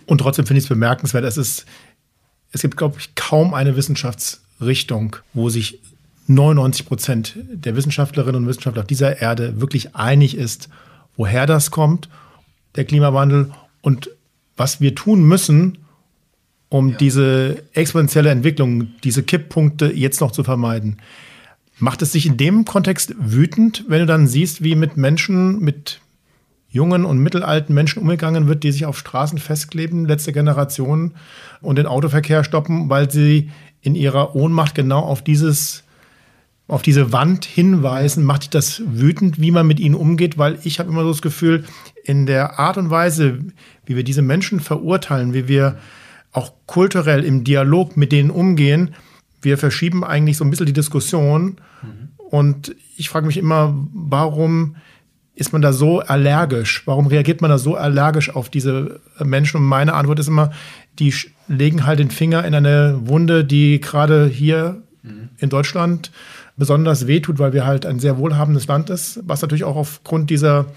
[0.07, 1.65] Und trotzdem finde ich es bemerkenswert, es ist
[2.55, 5.79] es gibt, glaube ich, kaum eine Wissenschaftsrichtung, wo sich
[6.27, 10.69] 99 Prozent der Wissenschaftlerinnen und Wissenschaftler auf dieser Erde wirklich einig ist,
[11.17, 12.07] woher das kommt,
[12.75, 14.09] der Klimawandel und
[14.55, 15.79] was wir tun müssen,
[16.69, 16.97] um ja.
[16.97, 21.01] diese exponentielle Entwicklung, diese Kipppunkte jetzt noch zu vermeiden.
[21.77, 25.99] Macht es dich in dem Kontext wütend, wenn du dann siehst, wie mit Menschen, mit
[26.75, 31.13] jungen und mittelalten Menschen umgegangen wird, die sich auf Straßen festkleben, letzte Generation,
[31.61, 33.49] und den Autoverkehr stoppen, weil sie
[33.81, 35.83] in ihrer Ohnmacht genau auf dieses
[36.67, 40.79] auf diese Wand hinweisen, macht dich das wütend, wie man mit ihnen umgeht, weil ich
[40.79, 41.63] habe immer so das Gefühl,
[42.03, 43.37] in der Art und Weise,
[43.85, 45.77] wie wir diese Menschen verurteilen, wie wir
[46.31, 48.95] auch kulturell im Dialog mit denen umgehen,
[49.43, 51.57] wir verschieben eigentlich so ein bisschen die Diskussion.
[51.83, 52.09] Mhm.
[52.17, 54.75] Und ich frage mich immer, warum
[55.35, 56.83] ist man da so allergisch?
[56.85, 59.57] Warum reagiert man da so allergisch auf diese Menschen?
[59.57, 60.51] Und meine Antwort ist immer,
[60.97, 61.13] die
[61.47, 65.29] legen halt den Finger in eine Wunde, die gerade hier mhm.
[65.37, 66.11] in Deutschland
[66.57, 70.67] besonders wehtut, weil wir halt ein sehr wohlhabendes Land ist, was natürlich auch aufgrund dieser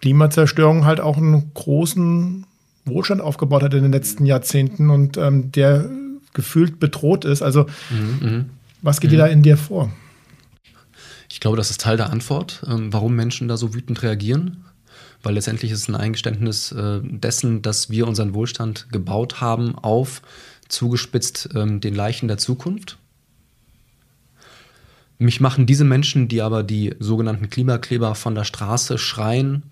[0.00, 2.46] Klimazerstörung halt auch einen großen
[2.84, 5.90] Wohlstand aufgebaut hat in den letzten Jahrzehnten und ähm, der
[6.32, 7.42] gefühlt bedroht ist.
[7.42, 8.28] Also, mhm.
[8.28, 8.44] mhm.
[8.82, 9.14] was geht mhm.
[9.14, 9.90] dir da in dir vor?
[11.30, 14.64] Ich glaube, das ist Teil der Antwort, ähm, warum Menschen da so wütend reagieren.
[15.22, 20.22] Weil letztendlich ist es ein Eingeständnis äh, dessen, dass wir unseren Wohlstand gebaut haben auf
[20.68, 22.98] zugespitzt ähm, den Leichen der Zukunft.
[25.18, 29.64] Mich machen diese Menschen, die aber die sogenannten Klimakleber von der Straße schreien,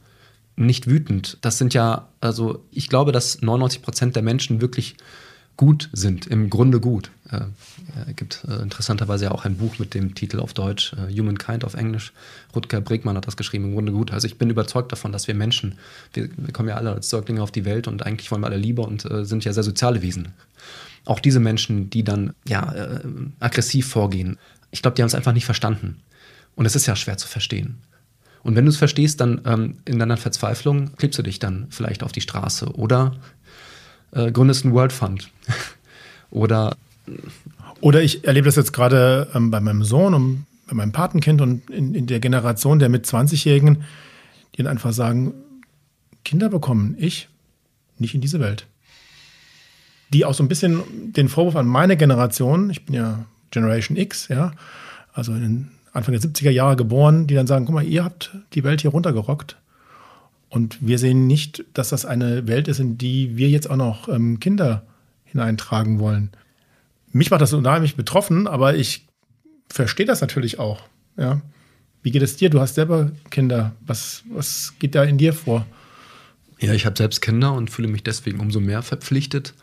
[0.57, 1.39] nicht wütend.
[1.41, 4.97] Das sind ja, also ich glaube, dass 99 Prozent der Menschen wirklich
[5.59, 7.11] gut sind, im Grunde gut.
[7.31, 7.41] Äh,
[8.09, 11.65] es gibt äh, interessanterweise ja auch ein Buch mit dem Titel auf Deutsch, äh, Humankind
[11.65, 12.13] auf Englisch.
[12.55, 14.13] Rutger Bregmann hat das geschrieben, im Grunde gut.
[14.13, 15.77] Also ich bin überzeugt davon, dass wir Menschen,
[16.15, 18.57] wir, wir kommen ja alle als Säuglinge auf die Welt und eigentlich wollen wir alle
[18.57, 20.29] Liebe und äh, sind ja sehr soziale Wesen.
[21.05, 23.01] Auch diese Menschen, die dann ja äh,
[23.41, 24.39] aggressiv vorgehen,
[24.71, 26.01] ich glaube, die haben es einfach nicht verstanden.
[26.55, 27.79] Und es ist ja schwer zu verstehen.
[28.43, 32.03] Und wenn du es verstehst, dann ähm, in deiner Verzweiflung klebst du dich dann vielleicht
[32.05, 33.17] auf die Straße oder
[34.13, 35.31] äh, gründest einen World Fund.
[36.31, 36.77] Oder
[37.81, 41.71] oder ich erlebe das jetzt gerade ähm, bei meinem Sohn und bei meinem Patenkind und
[41.71, 43.85] in, in der Generation der mit 20-Jährigen,
[44.55, 45.33] die dann einfach sagen,
[46.25, 47.29] Kinder bekommen, ich
[47.99, 48.67] nicht in diese Welt.
[50.13, 54.29] Die auch so ein bisschen den Vorwurf an meine Generation, ich bin ja Generation X,
[54.29, 54.53] ja,
[55.13, 58.83] also Anfang der 70er Jahre geboren, die dann sagen, guck mal, ihr habt die Welt
[58.83, 59.57] hier runtergerockt.
[60.51, 64.09] Und wir sehen nicht, dass das eine Welt ist, in die wir jetzt auch noch
[64.09, 64.87] ähm, Kinder
[65.25, 66.31] hineintragen wollen.
[67.13, 69.07] Mich macht das unheimlich betroffen, aber ich
[69.69, 70.83] verstehe das natürlich auch.
[71.17, 71.43] Ja.
[72.03, 72.49] Wie geht es dir?
[72.49, 73.75] Du hast selber Kinder.
[73.87, 75.67] Was, was geht da in dir vor?
[76.61, 79.55] Ja, ich habe selbst Kinder und fühle mich deswegen umso mehr verpflichtet,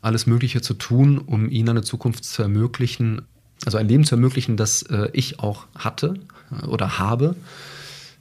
[0.00, 3.22] alles Mögliche zu tun, um ihnen eine Zukunft zu ermöglichen,
[3.64, 6.14] also ein Leben zu ermöglichen, das äh, ich auch hatte
[6.50, 7.34] äh, oder habe.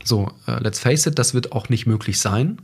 [0.03, 2.57] So, äh, let's face it, das wird auch nicht möglich sein.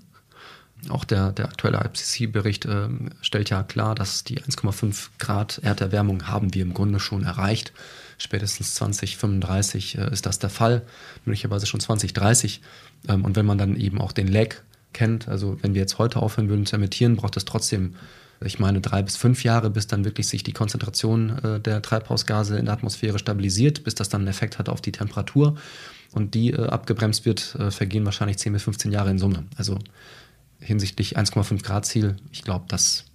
[0.87, 2.87] Auch der, der aktuelle IPCC-Bericht äh,
[3.21, 7.73] stellt ja klar, dass die 1,5 Grad Erderwärmung haben wir im Grunde schon erreicht.
[8.17, 10.83] Spätestens 2035 äh, ist das der Fall,
[11.25, 12.61] möglicherweise schon 2030.
[13.07, 14.55] Ähm, und wenn man dann eben auch den Lag
[14.93, 17.95] kennt, also wenn wir jetzt heute aufhören würden zu emittieren, braucht es trotzdem,
[18.43, 22.57] ich meine, drei bis fünf Jahre, bis dann wirklich sich die Konzentration äh, der Treibhausgase
[22.57, 25.57] in der Atmosphäre stabilisiert, bis das dann einen Effekt hat auf die Temperatur
[26.11, 29.45] und die äh, abgebremst wird, äh, vergehen wahrscheinlich 10 bis 15 Jahre in Summe.
[29.57, 29.79] Also
[30.59, 33.05] hinsichtlich 1,5 Grad Ziel, ich glaube, das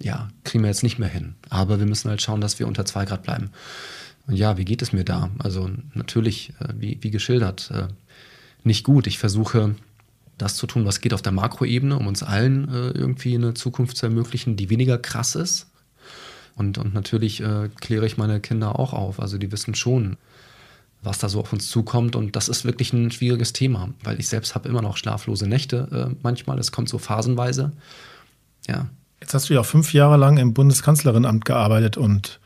[0.00, 1.36] ja, kriegen wir jetzt nicht mehr hin.
[1.48, 3.50] Aber wir müssen halt schauen, dass wir unter 2 Grad bleiben.
[4.26, 5.30] Und ja, wie geht es mir da?
[5.38, 7.88] Also natürlich, äh, wie, wie geschildert, äh,
[8.64, 9.06] nicht gut.
[9.06, 9.74] Ich versuche
[10.38, 13.96] das zu tun, was geht auf der Makroebene, um uns allen äh, irgendwie eine Zukunft
[13.96, 15.68] zu ermöglichen, die weniger krass ist.
[16.54, 19.20] Und, und natürlich äh, kläre ich meine Kinder auch auf.
[19.20, 20.16] Also die wissen schon,
[21.02, 22.16] was da so auf uns zukommt.
[22.16, 26.10] Und das ist wirklich ein schwieriges Thema, weil ich selbst habe immer noch schlaflose Nächte
[26.12, 26.58] äh, manchmal.
[26.58, 27.72] Es kommt so phasenweise.
[28.68, 28.88] Ja.
[29.20, 32.40] Jetzt hast du ja fünf Jahre lang im Bundeskanzlerinamt gearbeitet und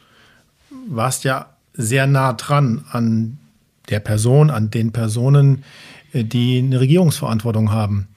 [0.89, 3.39] warst ja sehr nah dran an
[3.89, 5.65] der Person, an den Personen,
[6.13, 8.09] äh, die eine Regierungsverantwortung haben,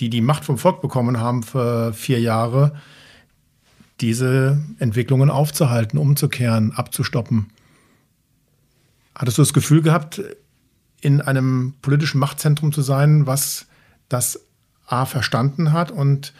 [0.00, 2.74] die die Macht vom Volk bekommen haben für vier Jahre,
[4.00, 7.48] diese Entwicklungen aufzuhalten, umzukehren, abzustoppen.
[9.18, 10.22] Hattest du das Gefühl gehabt,
[11.00, 13.66] in einem politischen Machtzentrum zu sein, was
[14.08, 14.40] das
[14.86, 16.32] A verstanden hat und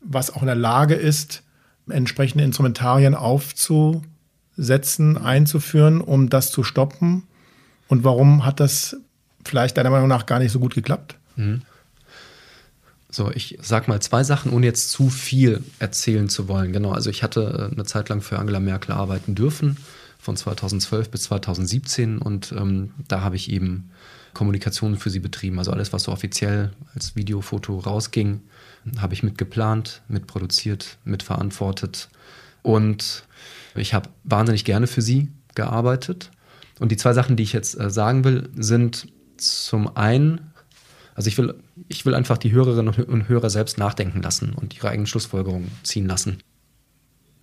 [0.00, 1.42] was auch in der Lage ist,
[1.88, 7.24] entsprechende Instrumentarien aufzusetzen, einzuführen, um das zu stoppen?
[7.88, 8.96] Und warum hat das
[9.44, 11.16] vielleicht deiner Meinung nach gar nicht so gut geklappt?
[11.36, 11.60] Mhm.
[13.10, 16.72] So, ich sag mal zwei Sachen, ohne jetzt zu viel erzählen zu wollen.
[16.72, 19.76] Genau, also ich hatte äh, eine Zeit lang für Angela Merkel arbeiten dürfen
[20.24, 23.90] von 2012 bis 2017 und ähm, da habe ich eben
[24.32, 25.58] Kommunikation für sie betrieben.
[25.58, 28.40] Also alles, was so offiziell als Videofoto rausging,
[28.98, 32.08] habe ich mitgeplant, mitproduziert, mitverantwortet
[32.62, 33.24] und
[33.74, 36.30] ich habe wahnsinnig gerne für sie gearbeitet.
[36.80, 40.52] Und die zwei Sachen, die ich jetzt äh, sagen will, sind zum einen,
[41.14, 41.54] also ich will,
[41.88, 46.06] ich will einfach die Hörerinnen und Hörer selbst nachdenken lassen und ihre eigenen Schlussfolgerungen ziehen
[46.06, 46.38] lassen.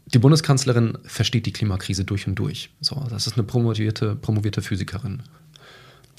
[0.06, 2.70] Die Bundeskanzlerin versteht die Klimakrise durch und durch.
[2.82, 5.24] So, das ist eine promovierte, promovierte Physikerin.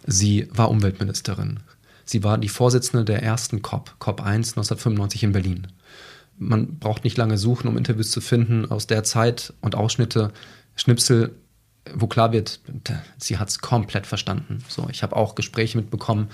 [0.07, 1.61] Sie war Umweltministerin.
[2.05, 5.67] Sie war die Vorsitzende der ersten COP, COP 1 1995 in Berlin.
[6.39, 10.33] Man braucht nicht lange suchen, um Interviews zu finden aus der Zeit und Ausschnitte,
[10.75, 11.35] Schnipsel,
[11.95, 12.61] wo klar wird,
[13.19, 14.65] sie hat es komplett verstanden.
[14.69, 16.29] So, ich habe auch Gespräche mitbekommen,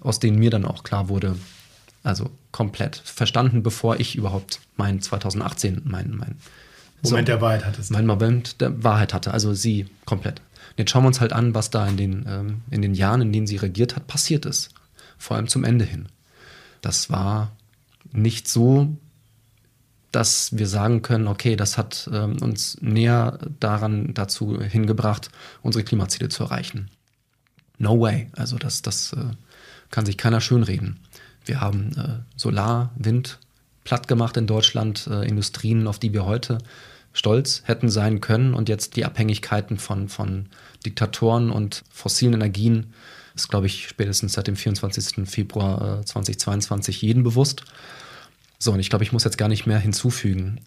[0.00, 1.36] aus denen mir dann auch klar wurde,
[2.02, 6.36] also komplett verstanden, bevor ich überhaupt mein 2018, mein, mein
[7.10, 7.82] Moment so, der Wahrheit hatte.
[7.90, 10.40] Mein Moment der Wahrheit hatte, also sie komplett.
[10.76, 13.32] Jetzt schauen wir uns halt an, was da in den, ähm, in den Jahren, in
[13.32, 14.70] denen sie regiert hat, passiert ist.
[15.18, 16.06] Vor allem zum Ende hin.
[16.82, 17.52] Das war
[18.12, 18.96] nicht so,
[20.12, 25.30] dass wir sagen können, okay, das hat ähm, uns näher daran dazu hingebracht,
[25.62, 26.90] unsere Klimaziele zu erreichen.
[27.78, 28.28] No way.
[28.32, 29.34] Also das, das äh,
[29.90, 31.00] kann sich keiner schönreden.
[31.44, 33.38] Wir haben äh, Solar, Wind
[33.84, 36.58] platt gemacht in Deutschland, äh, Industrien, auf die wir heute
[37.16, 40.46] stolz hätten sein können und jetzt die Abhängigkeiten von, von
[40.84, 42.92] Diktatoren und fossilen Energien
[43.34, 45.28] ist, glaube ich, spätestens seit dem 24.
[45.28, 47.64] Februar äh, 2022 jeden bewusst.
[48.58, 50.60] So, und ich glaube, ich muss jetzt gar nicht mehr hinzufügen.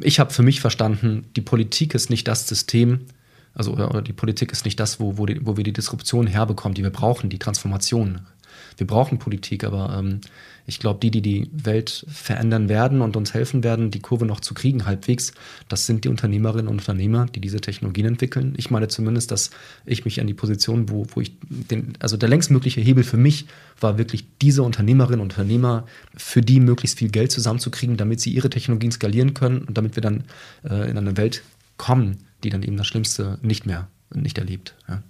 [0.00, 3.06] Ich habe für mich verstanden, die Politik ist nicht das System,
[3.54, 6.74] also oder die Politik ist nicht das, wo, wo, die, wo wir die Disruption herbekommen,
[6.74, 8.26] die wir brauchen, die Transformation
[8.76, 10.20] wir brauchen Politik, aber ähm,
[10.66, 14.40] ich glaube, die, die die Welt verändern werden und uns helfen werden, die Kurve noch
[14.40, 15.32] zu kriegen halbwegs,
[15.68, 18.54] das sind die Unternehmerinnen und Unternehmer, die diese Technologien entwickeln.
[18.56, 19.50] Ich meine zumindest, dass
[19.84, 23.46] ich mich an die Position, wo, wo ich den, also der längstmögliche Hebel für mich
[23.80, 28.50] war wirklich diese Unternehmerinnen und Unternehmer, für die möglichst viel Geld zusammenzukriegen, damit sie ihre
[28.50, 30.24] Technologien skalieren können und damit wir dann
[30.64, 31.42] äh, in eine Welt
[31.76, 34.74] kommen, die dann eben das Schlimmste nicht mehr nicht erlebt.
[34.88, 35.02] Ja.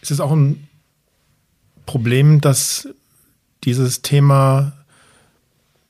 [0.00, 0.68] Ist es auch ein
[1.86, 2.88] Problem, dass
[3.64, 4.72] dieses Thema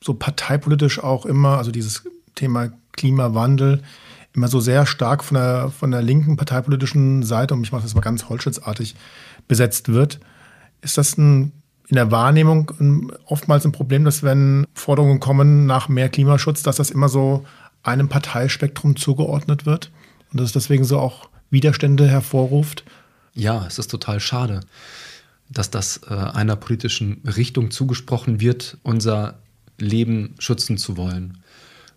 [0.01, 2.05] so parteipolitisch auch immer, also dieses
[2.35, 3.83] Thema Klimawandel,
[4.35, 7.95] immer so sehr stark von der, von der linken parteipolitischen Seite, und ich mache das
[7.95, 8.95] mal ganz holzschnittsartig,
[9.49, 10.21] besetzt wird.
[10.83, 11.53] Ist das ein,
[11.89, 16.91] in der Wahrnehmung oftmals ein Problem, dass wenn Forderungen kommen nach mehr Klimaschutz, dass das
[16.91, 17.45] immer so
[17.83, 19.91] einem Parteispektrum zugeordnet wird
[20.33, 22.85] und dass es deswegen so auch Widerstände hervorruft?
[23.33, 24.61] Ja, es ist total schade,
[25.49, 29.39] dass das äh, einer politischen Richtung zugesprochen wird, unser
[29.79, 31.39] Leben schützen zu wollen,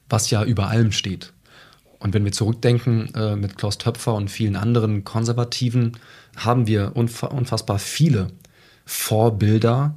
[0.10, 1.34] was ja über allem steht.
[2.00, 5.98] Und wenn wir zurückdenken äh, mit Klaus Töpfer und vielen anderen Konservativen,
[6.38, 8.32] haben wir unfassbar viele
[8.86, 9.96] Vorbilder,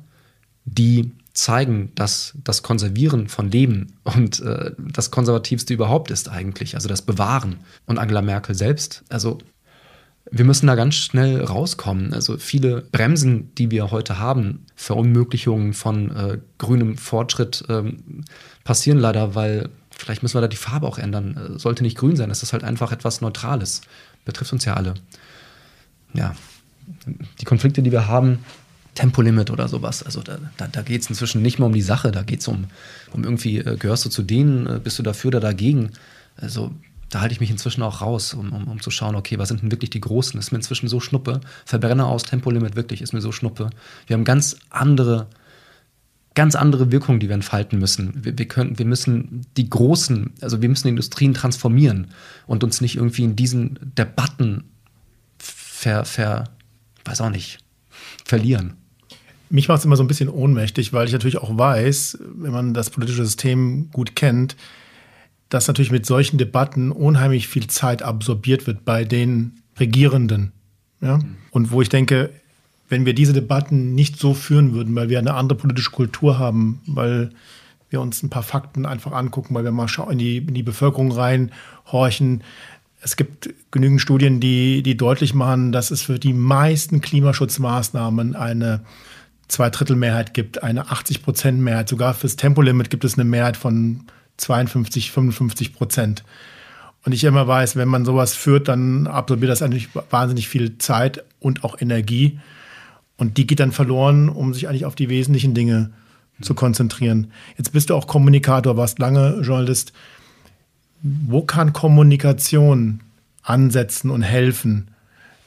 [0.64, 6.88] die zeigen, dass das Konservieren von Leben und äh, das Konservativste überhaupt ist eigentlich, also
[6.88, 7.60] das Bewahren.
[7.86, 9.38] Und Angela Merkel selbst, also
[10.34, 12.14] wir müssen da ganz schnell rauskommen.
[12.14, 18.24] Also viele Bremsen, die wir heute haben, Verunmöglichungen von äh, grünem Fortschritt ähm,
[18.64, 21.36] passieren leider, weil vielleicht müssen wir da die Farbe auch ändern.
[21.36, 23.82] Äh, sollte nicht grün sein, es ist halt einfach etwas Neutrales.
[24.24, 24.94] Betrifft uns ja alle.
[26.14, 26.34] Ja,
[27.40, 28.38] die Konflikte, die wir haben,
[28.94, 30.02] Tempolimit oder sowas.
[30.02, 32.48] Also da, da, da geht es inzwischen nicht mehr um die Sache, da geht es
[32.48, 32.64] um,
[33.12, 35.90] um irgendwie, äh, gehörst du zu denen, äh, bist du dafür oder dagegen.
[36.36, 36.72] Also
[37.12, 39.60] da halte ich mich inzwischen auch raus, um, um, um zu schauen, okay, was sind
[39.60, 40.40] denn wirklich die Großen?
[40.40, 41.42] Ist mir inzwischen so schnuppe.
[41.66, 43.68] Verbrenner aus Tempolimit wirklich ist mir so schnuppe.
[44.06, 45.26] Wir haben ganz andere,
[46.34, 48.24] ganz andere Wirkungen, die wir entfalten müssen.
[48.24, 52.06] Wir, wir, können, wir müssen die Großen, also wir müssen Industrien transformieren
[52.46, 54.64] und uns nicht irgendwie in diesen Debatten
[55.36, 56.44] ver, ver
[57.04, 57.58] weiß auch nicht,
[58.24, 58.78] verlieren
[59.50, 62.72] mich macht es immer so ein bisschen ohnmächtig, weil ich natürlich auch weiß, wenn man
[62.72, 64.56] das politische System gut kennt,
[65.52, 70.52] dass natürlich mit solchen Debatten unheimlich viel Zeit absorbiert wird bei den Regierenden.
[71.02, 71.18] Ja?
[71.50, 72.30] Und wo ich denke,
[72.88, 76.80] wenn wir diese Debatten nicht so führen würden, weil wir eine andere politische Kultur haben,
[76.86, 77.30] weil
[77.90, 81.12] wir uns ein paar Fakten einfach angucken, weil wir mal in die, in die Bevölkerung
[81.12, 82.42] reinhorchen.
[83.02, 88.80] Es gibt genügend Studien, die, die deutlich machen, dass es für die meisten Klimaschutzmaßnahmen eine
[89.48, 91.90] Zweidrittelmehrheit gibt, eine 80-Prozent-Mehrheit.
[91.90, 96.24] Sogar fürs Tempolimit gibt es eine Mehrheit von 52, 55 Prozent.
[97.04, 101.24] Und ich immer weiß, wenn man sowas führt, dann absorbiert das eigentlich wahnsinnig viel Zeit
[101.40, 102.38] und auch Energie.
[103.16, 105.90] Und die geht dann verloren, um sich eigentlich auf die wesentlichen Dinge
[106.40, 107.32] zu konzentrieren.
[107.56, 109.92] Jetzt bist du auch Kommunikator, warst lange Journalist.
[111.02, 113.00] Wo kann Kommunikation
[113.42, 114.88] ansetzen und helfen,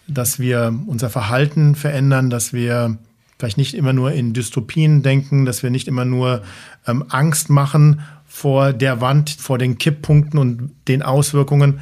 [0.07, 2.97] dass wir unser Verhalten verändern, dass wir
[3.39, 6.43] vielleicht nicht immer nur in Dystopien denken, dass wir nicht immer nur
[6.87, 8.01] ähm, Angst machen
[8.35, 11.79] vor der Wand, vor den Kipppunkten und den Auswirkungen,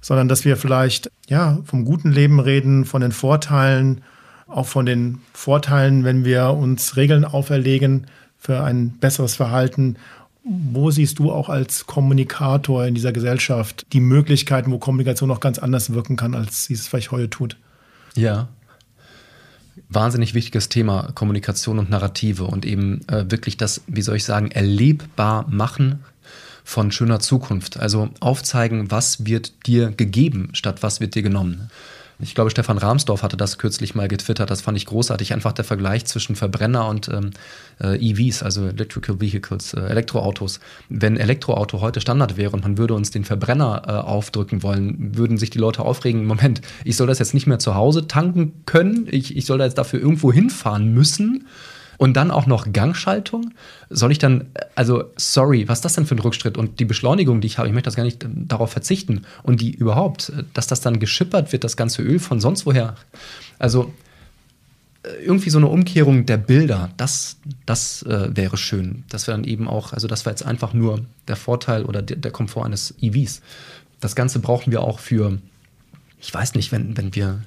[0.00, 4.02] sondern dass wir vielleicht ja vom guten Leben reden, von den Vorteilen,
[4.48, 9.94] auch von den Vorteilen, wenn wir uns Regeln auferlegen für ein besseres Verhalten.
[10.42, 15.60] Wo siehst du auch als Kommunikator in dieser Gesellschaft die Möglichkeiten, wo Kommunikation noch ganz
[15.60, 17.56] anders wirken kann, als sie es vielleicht heute tut?
[18.16, 18.48] Ja,
[19.88, 24.50] wahnsinnig wichtiges Thema Kommunikation und Narrative und eben äh, wirklich das, wie soll ich sagen,
[24.50, 26.04] erlebbar machen
[26.64, 27.78] von schöner Zukunft.
[27.78, 31.70] Also aufzeigen, was wird dir gegeben, statt was wird dir genommen.
[32.18, 34.50] Ich glaube, Stefan Rahmsdorf hatte das kürzlich mal getwittert.
[34.50, 35.32] Das fand ich großartig.
[35.32, 37.30] Einfach der Vergleich zwischen Verbrenner und ähm,
[37.80, 40.60] äh, EVs, also Electrical Vehicles, äh, Elektroautos.
[40.88, 45.38] Wenn Elektroauto heute Standard wäre und man würde uns den Verbrenner äh, aufdrücken wollen, würden
[45.38, 49.08] sich die Leute aufregen, Moment, ich soll das jetzt nicht mehr zu Hause tanken können,
[49.10, 51.46] ich, ich soll da jetzt dafür irgendwo hinfahren müssen
[51.98, 53.52] und dann auch noch Gangschaltung.
[53.90, 56.56] Soll ich dann, also sorry, was ist das denn für ein Rückschritt?
[56.56, 59.22] Und die Beschleunigung, die ich habe, ich möchte das gar nicht darauf verzichten.
[59.42, 62.94] Und die überhaupt, dass das dann geschippert wird, das ganze Öl von sonst woher.
[63.58, 63.92] Also
[65.04, 69.04] äh, irgendwie so eine Umkehrung der Bilder, das, das äh, wäre schön.
[69.08, 72.16] Das wäre dann eben auch, also das war jetzt einfach nur der Vorteil oder der,
[72.16, 73.42] der Komfort eines EVs.
[74.00, 75.38] Das Ganze brauchen wir auch für,
[76.20, 77.42] ich weiß nicht, wenn, wenn wir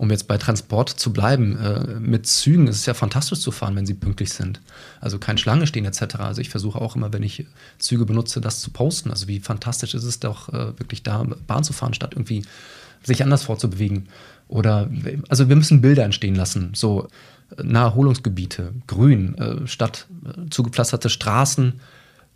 [0.00, 3.76] um jetzt bei Transport zu bleiben, äh, mit Zügen ist es ja fantastisch zu fahren,
[3.76, 4.58] wenn sie pünktlich sind.
[4.98, 6.16] Also kein Schlange stehen etc.
[6.20, 7.44] Also ich versuche auch immer, wenn ich
[7.76, 9.10] Züge benutze, das zu posten.
[9.10, 12.46] Also wie fantastisch ist es doch, äh, wirklich da Bahn zu fahren, statt irgendwie
[13.02, 14.08] sich anders vorzubewegen.
[14.48, 14.88] Oder
[15.28, 16.72] also wir müssen Bilder entstehen lassen.
[16.74, 17.08] So
[17.62, 21.74] Naherholungsgebiete, Grün, äh, statt äh, zugepflasterte Straßen,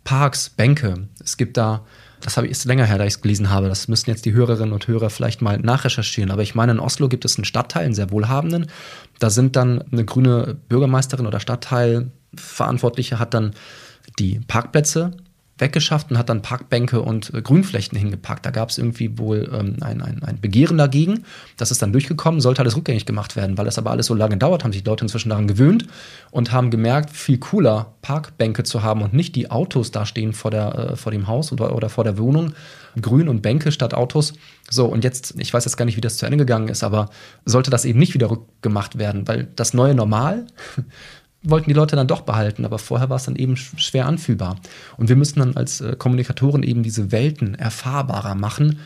[0.05, 1.09] Parks, Bänke.
[1.21, 1.83] Es gibt da
[2.25, 3.69] das habe ich, ist länger her, da ich es gelesen habe.
[3.69, 6.31] Das müssten jetzt die Hörerinnen und Hörer vielleicht mal nachrecherchieren.
[6.31, 8.65] Aber ich meine, in Oslo gibt es einen Stadtteil, einen sehr wohlhabenden.
[9.19, 13.53] Da sind dann eine grüne Bürgermeisterin oder Stadtteilverantwortliche hat dann
[14.17, 15.11] die Parkplätze
[15.57, 18.45] weggeschafft und hat dann Parkbänke und äh, Grünflächen hingepackt.
[18.45, 21.23] Da gab es irgendwie wohl ähm, ein, ein, ein Begehren dagegen.
[21.57, 23.57] Das ist dann durchgekommen, sollte alles rückgängig gemacht werden.
[23.57, 25.87] Weil das aber alles so lange dauert, haben sich die Leute inzwischen daran gewöhnt
[26.31, 30.51] und haben gemerkt, viel cooler Parkbänke zu haben und nicht die Autos da stehen vor,
[30.51, 32.53] der, äh, vor dem Haus oder, oder vor der Wohnung.
[33.01, 34.33] Grün und Bänke statt Autos.
[34.69, 37.09] So, und jetzt, ich weiß jetzt gar nicht, wie das zu Ende gegangen ist, aber
[37.45, 40.47] sollte das eben nicht wieder rückgemacht werden, weil das neue Normal
[41.49, 44.57] wollten die Leute dann doch behalten, aber vorher war es dann eben schwer anfühlbar.
[44.97, 48.79] Und wir müssen dann als äh, Kommunikatoren eben diese Welten erfahrbarer machen,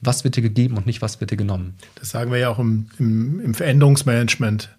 [0.00, 1.74] was wird dir gegeben und nicht, was wird dir genommen.
[1.96, 4.70] Das sagen wir ja auch im, im, im Veränderungsmanagement.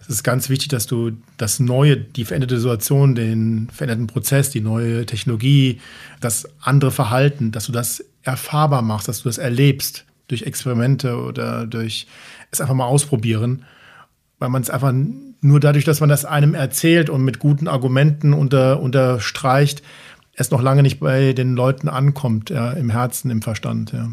[0.00, 4.60] Es ist ganz wichtig, dass du das Neue, die veränderte Situation, den veränderten Prozess, die
[4.60, 5.80] neue Technologie,
[6.20, 11.66] das andere Verhalten, dass du das erfahrbar machst, dass du das erlebst durch Experimente oder
[11.66, 12.06] durch
[12.50, 13.64] es einfach mal ausprobieren,
[14.38, 14.92] weil man es einfach
[15.46, 19.82] nur dadurch, dass man das einem erzählt und mit guten Argumenten unter, unterstreicht,
[20.34, 23.92] es noch lange nicht bei den Leuten ankommt, ja, im Herzen, im Verstand.
[23.92, 24.12] Ja.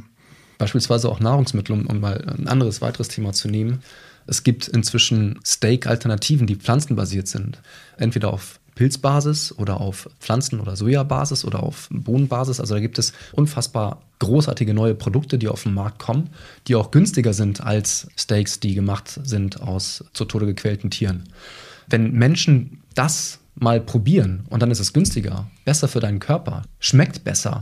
[0.57, 3.79] Beispielsweise auch Nahrungsmittel, um, um mal ein anderes, weiteres Thema zu nehmen.
[4.25, 7.61] Es gibt inzwischen Steak-Alternativen, die pflanzenbasiert sind.
[7.97, 12.59] Entweder auf Pilzbasis oder auf Pflanzen- oder Sojabasis oder auf Bohnenbasis.
[12.59, 16.29] Also da gibt es unfassbar großartige neue Produkte, die auf den Markt kommen,
[16.67, 21.23] die auch günstiger sind als Steaks, die gemacht sind aus zu Tode gequälten Tieren.
[21.87, 27.23] Wenn Menschen das mal probieren und dann ist es günstiger, besser für deinen Körper, schmeckt
[27.23, 27.59] besser,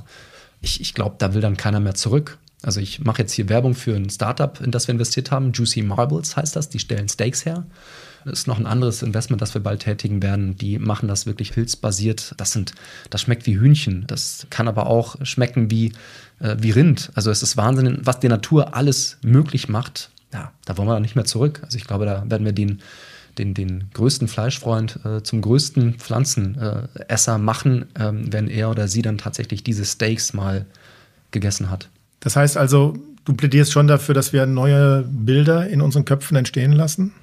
[0.62, 2.38] ich, ich glaube, da will dann keiner mehr zurück.
[2.62, 5.51] Also ich mache jetzt hier Werbung für ein Startup, in das wir investiert haben.
[5.51, 6.70] Juicy Marbles heißt das.
[6.70, 7.66] Die stellen Steaks her.
[8.26, 10.55] Ist noch ein anderes Investment, das wir bald tätigen werden.
[10.55, 12.34] Die machen das wirklich pilzbasiert.
[12.38, 12.74] Das sind,
[13.09, 14.05] das schmeckt wie Hühnchen.
[14.07, 15.93] Das kann aber auch schmecken wie,
[16.39, 17.11] äh, wie Rind.
[17.15, 20.09] Also es ist Wahnsinn, was die Natur alles möglich macht.
[20.34, 21.61] Ja, da wollen wir nicht mehr zurück.
[21.63, 22.82] Also ich glaube, da werden wir den,
[23.38, 29.17] den, den größten Fleischfreund äh, zum größten Pflanzenesser machen, ähm, wenn er oder sie dann
[29.17, 30.65] tatsächlich diese Steaks mal
[31.32, 31.89] gegessen hat.
[32.19, 32.93] Das heißt also,
[33.26, 37.13] du plädierst schon dafür, dass wir neue Bilder in unseren Köpfen entstehen lassen?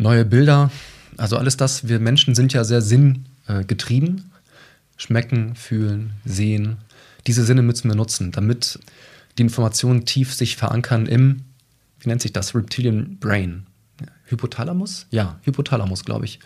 [0.00, 0.70] Neue Bilder,
[1.18, 4.30] also alles das, wir Menschen sind ja sehr sinngetrieben.
[4.96, 6.78] Schmecken, fühlen, sehen.
[7.26, 8.78] Diese Sinne müssen wir nutzen, damit
[9.36, 11.42] die Informationen tief sich verankern im,
[12.00, 13.66] wie nennt sich das, Reptilian Brain.
[14.30, 15.06] Hypothalamus?
[15.10, 16.40] Ja, Hypothalamus, glaube ich.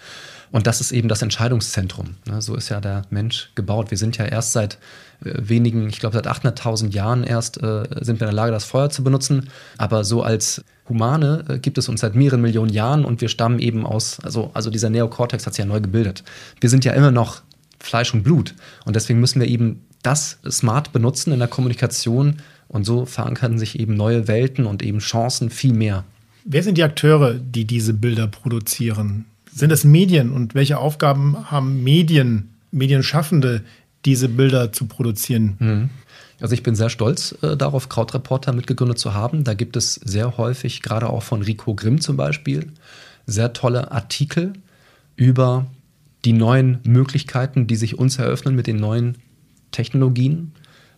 [0.51, 2.15] Und das ist eben das Entscheidungszentrum.
[2.27, 2.41] Ne?
[2.41, 3.91] So ist ja der Mensch gebaut.
[3.91, 4.79] Wir sind ja erst seit
[5.25, 8.65] äh, wenigen, ich glaube seit 800.000 Jahren erst, äh, sind wir in der Lage, das
[8.65, 9.49] Feuer zu benutzen.
[9.79, 13.59] Aber so als Humane äh, gibt es uns seit mehreren Millionen Jahren und wir stammen
[13.59, 16.25] eben aus, also, also dieser Neokortex hat sich ja neu gebildet.
[16.61, 17.43] Wir sind ja immer noch
[17.81, 18.55] Fleisch und Blut.
[18.85, 22.37] Und deswegen müssen wir eben das smart benutzen in der Kommunikation.
[22.69, 26.05] Und so verankern sich eben neue Welten und eben Chancen viel mehr.
[26.45, 29.25] Wer sind die Akteure, die diese Bilder produzieren?
[29.53, 33.63] Sind es Medien und welche Aufgaben haben Medien, Medienschaffende,
[34.05, 35.57] diese Bilder zu produzieren?
[35.59, 35.91] Mhm.
[36.41, 39.45] Also ich bin sehr stolz äh, darauf, Krautreporter mitgegründet zu haben.
[39.45, 42.67] Da gibt es sehr häufig, gerade auch von Rico Grimm zum Beispiel,
[43.27, 44.53] sehr tolle Artikel
[45.17, 45.67] über
[46.27, 49.17] die neuen Möglichkeiten, die sich uns eröffnen mit den neuen
[49.71, 50.53] Technologien.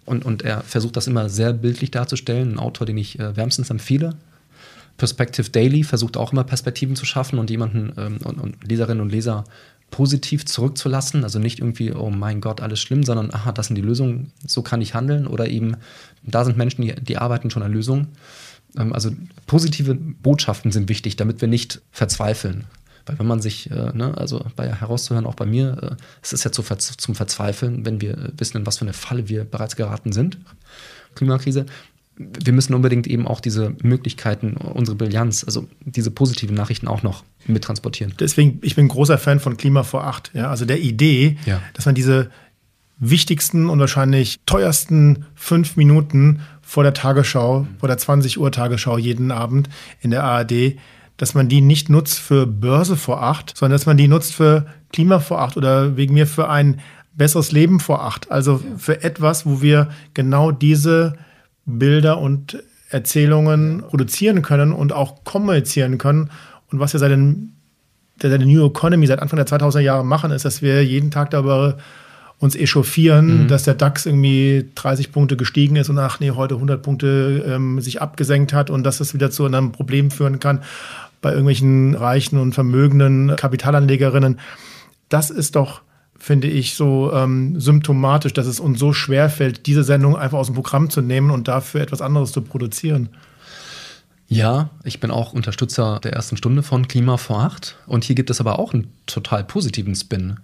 [0.04, 2.54] Und, und er versucht das immer sehr bildlich darzustellen.
[2.54, 4.16] Ein Autor, den ich äh, wärmstens empfehle.
[4.96, 9.10] Perspective Daily versucht auch immer Perspektiven zu schaffen und jemanden ähm, und, und, Leserinnen und
[9.10, 9.44] Leser
[9.90, 11.24] positiv zurückzulassen.
[11.24, 14.62] Also nicht irgendwie, oh mein Gott, alles schlimm, sondern aha, das sind die Lösungen, so
[14.62, 15.26] kann ich handeln.
[15.26, 15.76] Oder eben,
[16.22, 18.08] da sind Menschen, die, die arbeiten schon an Lösungen.
[18.76, 19.10] Ähm, also
[19.46, 22.64] positive Botschaften sind wichtig, damit wir nicht verzweifeln.
[23.06, 26.44] Weil wenn man sich, äh, ne, also bei herauszuhören, auch bei mir, äh, es ist
[26.44, 30.12] ja zu, zum Verzweifeln, wenn wir wissen, in was für eine Falle wir bereits geraten
[30.12, 30.38] sind.
[31.14, 31.66] Klimakrise
[32.18, 37.24] wir müssen unbedingt eben auch diese Möglichkeiten, unsere Brillanz, also diese positiven Nachrichten auch noch
[37.46, 38.14] mittransportieren.
[38.18, 40.30] Deswegen, ich bin großer Fan von Klima vor acht.
[40.32, 40.48] Ja?
[40.48, 41.60] Also der Idee, ja.
[41.74, 42.30] dass man diese
[42.98, 49.30] wichtigsten und wahrscheinlich teuersten fünf Minuten vor der Tagesschau, vor der 20 Uhr Tagesschau jeden
[49.30, 49.68] Abend
[50.00, 50.76] in der ARD,
[51.18, 54.66] dass man die nicht nutzt für Börse vor acht, sondern dass man die nutzt für
[54.92, 56.80] Klima vor acht oder wegen mir für ein
[57.14, 58.30] besseres Leben vor acht.
[58.30, 61.14] Also für etwas, wo wir genau diese
[61.66, 66.30] Bilder und Erzählungen produzieren können und auch kommunizieren können.
[66.70, 67.52] Und was wir seit, den,
[68.20, 71.30] seit der New Economy seit Anfang der 2000er Jahre machen, ist, dass wir jeden Tag
[71.30, 71.76] darüber
[72.38, 73.48] uns echauffieren, mhm.
[73.48, 77.80] dass der DAX irgendwie 30 Punkte gestiegen ist und ach nee, heute 100 Punkte ähm,
[77.80, 80.62] sich abgesenkt hat und dass das wieder zu einem Problem führen kann
[81.22, 84.38] bei irgendwelchen reichen und vermögenden Kapitalanlegerinnen.
[85.08, 85.80] Das ist doch
[86.18, 90.46] finde ich, so ähm, symptomatisch, dass es uns so schwer fällt, diese Sendung einfach aus
[90.46, 93.10] dem Programm zu nehmen und dafür etwas anderes zu produzieren.
[94.28, 97.76] Ja, ich bin auch Unterstützer der ersten Stunde von Klima vor acht.
[97.86, 100.38] Und hier gibt es aber auch einen total positiven Spin.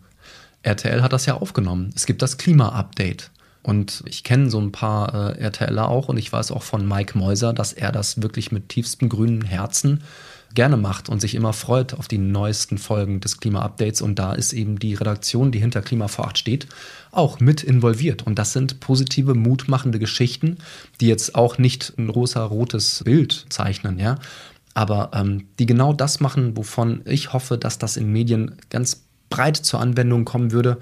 [0.62, 1.93] RTL hat das ja aufgenommen.
[1.97, 3.31] Es gibt das Klima-Update.
[3.62, 7.16] Und ich kenne so ein paar äh, RTLer auch und ich weiß auch von Mike
[7.16, 10.03] Mäuser, dass er das wirklich mit tiefstem grünen Herzen
[10.55, 14.03] gerne macht und sich immer freut auf die neuesten Folgen des Klima-Updates.
[14.03, 16.66] Und da ist eben die Redaktion, die hinter Klima vor Acht steht,
[17.11, 18.26] auch mit involviert.
[18.26, 20.59] Und das sind positive, mutmachende Geschichten,
[21.00, 24.18] die jetzt auch nicht ein rosa-rotes Bild zeichnen, ja.
[24.74, 29.57] Aber ähm, die genau das machen, wovon ich hoffe, dass das in Medien ganz breit
[29.57, 30.78] zur Anwendung kommen würde,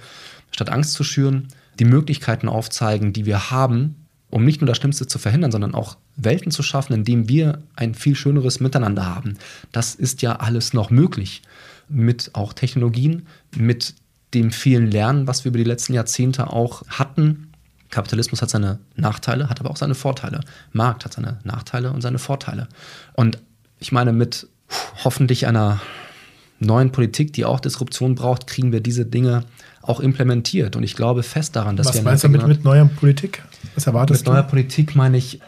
[0.52, 1.48] statt Angst zu schüren,
[1.78, 5.96] die Möglichkeiten aufzeigen, die wir haben, um nicht nur das Schlimmste zu verhindern, sondern auch
[6.22, 9.38] Welten zu schaffen, in denen wir ein viel schöneres Miteinander haben.
[9.72, 11.42] Das ist ja alles noch möglich
[11.88, 13.94] mit auch Technologien, mit
[14.34, 17.48] dem vielen Lernen, was wir über die letzten Jahrzehnte auch hatten.
[17.90, 20.40] Kapitalismus hat seine Nachteile, hat aber auch seine Vorteile.
[20.72, 22.68] Markt hat seine Nachteile und seine Vorteile.
[23.14, 23.38] Und
[23.80, 24.46] ich meine, mit
[25.02, 25.80] hoffentlich einer
[26.60, 29.44] neuen Politik, die auch Disruption braucht, kriegen wir diese Dinge
[29.82, 30.76] auch implementiert.
[30.76, 32.00] Und ich glaube fest daran, dass Was wir.
[32.00, 33.42] Was meinst du mit, mit neuer Politik?
[33.74, 34.30] Was erwartest mit du?
[34.30, 35.40] Mit neuer Politik meine ich,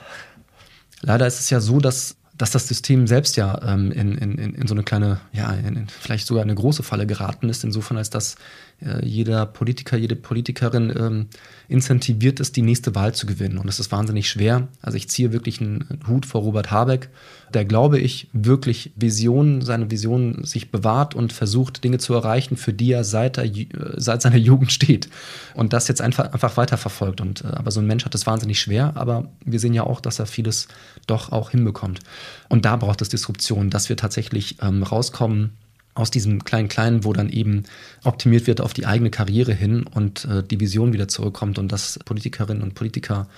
[1.02, 4.66] leider ist es ja so, dass dass das System selbst ja ähm, in, in, in
[4.66, 8.36] so eine kleine, ja, in, vielleicht sogar eine große Falle geraten ist, insofern als dass
[8.80, 11.26] äh, jeder Politiker, jede Politikerin ähm,
[11.72, 13.58] incentiviert ist, die nächste Wahl zu gewinnen.
[13.58, 14.68] Und das ist wahnsinnig schwer.
[14.80, 17.08] Also ich ziehe wirklich einen Hut vor Robert Habeck,
[17.52, 22.72] der, glaube ich, wirklich Visionen, seine Visionen sich bewahrt und versucht, Dinge zu erreichen, für
[22.72, 23.66] die er seit, der, äh,
[23.96, 25.08] seit seiner Jugend steht.
[25.54, 27.20] Und das jetzt einfach, einfach weiterverfolgt.
[27.20, 30.00] Und, äh, aber so ein Mensch hat es wahnsinnig schwer, aber wir sehen ja auch,
[30.00, 30.68] dass er vieles
[31.06, 32.00] doch auch hinbekommt.
[32.48, 35.52] Und da braucht es Disruption, dass wir tatsächlich ähm, rauskommen
[35.94, 37.64] aus diesem kleinen Kleinen, wo dann eben
[38.02, 41.98] optimiert wird auf die eigene Karriere hin und äh, die Vision wieder zurückkommt und dass
[42.04, 43.28] Politikerinnen und Politiker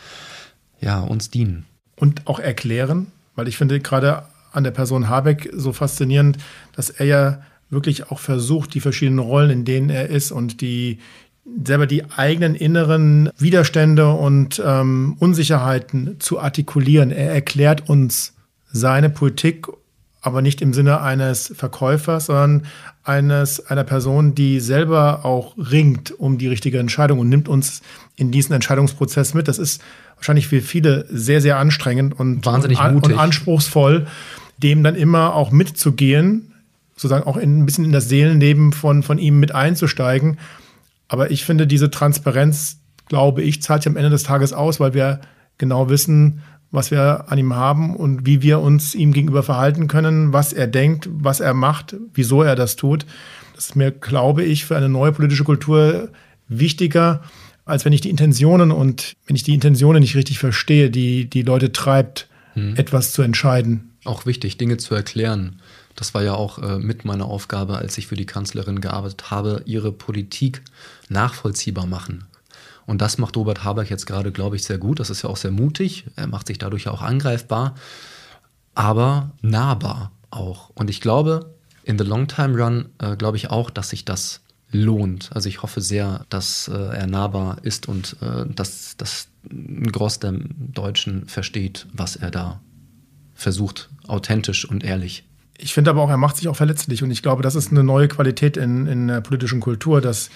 [0.80, 1.64] ja uns dienen.
[1.96, 6.38] Und auch erklären, weil ich finde gerade an der Person Habeck so faszinierend,
[6.76, 10.98] dass er ja wirklich auch versucht, die verschiedenen Rollen, in denen er ist und die
[11.64, 17.10] selber die eigenen inneren Widerstände und ähm, Unsicherheiten zu artikulieren.
[17.10, 18.34] Er erklärt uns
[18.72, 19.66] seine Politik
[20.24, 22.62] aber nicht im Sinne eines Verkäufers, sondern
[23.04, 27.82] eines, einer Person, die selber auch ringt um die richtige Entscheidung und nimmt uns
[28.16, 29.48] in diesen Entscheidungsprozess mit.
[29.48, 29.82] Das ist
[30.16, 33.12] wahrscheinlich für viele sehr, sehr anstrengend und, Wahnsinnig mutig.
[33.12, 34.06] und anspruchsvoll,
[34.56, 36.54] dem dann immer auch mitzugehen,
[36.96, 40.38] sozusagen auch in, ein bisschen in das Seelenleben von, von ihm mit einzusteigen.
[41.06, 44.94] Aber ich finde, diese Transparenz, glaube ich, zahlt sich am Ende des Tages aus, weil
[44.94, 45.20] wir
[45.58, 46.40] genau wissen,
[46.74, 50.66] was wir an ihm haben und wie wir uns ihm gegenüber verhalten können, was er
[50.66, 53.06] denkt, was er macht, wieso er das tut.
[53.54, 56.10] Das ist mir, glaube ich, für eine neue politische Kultur
[56.48, 57.22] wichtiger,
[57.64, 61.42] als wenn ich die Intentionen und wenn ich die Intentionen nicht richtig verstehe, die die
[61.42, 62.76] Leute treibt, hm.
[62.76, 63.92] etwas zu entscheiden.
[64.04, 65.60] Auch wichtig, Dinge zu erklären.
[65.94, 69.62] Das war ja auch äh, mit meiner Aufgabe, als ich für die Kanzlerin gearbeitet habe,
[69.64, 70.62] ihre Politik
[71.08, 72.24] nachvollziehbar machen.
[72.86, 75.00] Und das macht Robert Habeck jetzt gerade, glaube ich, sehr gut.
[75.00, 76.04] Das ist ja auch sehr mutig.
[76.16, 77.74] Er macht sich dadurch ja auch angreifbar,
[78.74, 80.70] aber nahbar auch.
[80.74, 84.40] Und ich glaube, in the long time run, äh, glaube ich auch, dass sich das
[84.70, 85.30] lohnt.
[85.34, 90.18] Also ich hoffe sehr, dass äh, er nahbar ist und äh, dass, dass ein Groß
[90.18, 92.60] der Deutschen versteht, was er da
[93.34, 95.24] versucht, authentisch und ehrlich.
[95.56, 97.84] Ich finde aber auch, er macht sich auch verletzlich und ich glaube, das ist eine
[97.84, 100.30] neue Qualität in, in der politischen Kultur, dass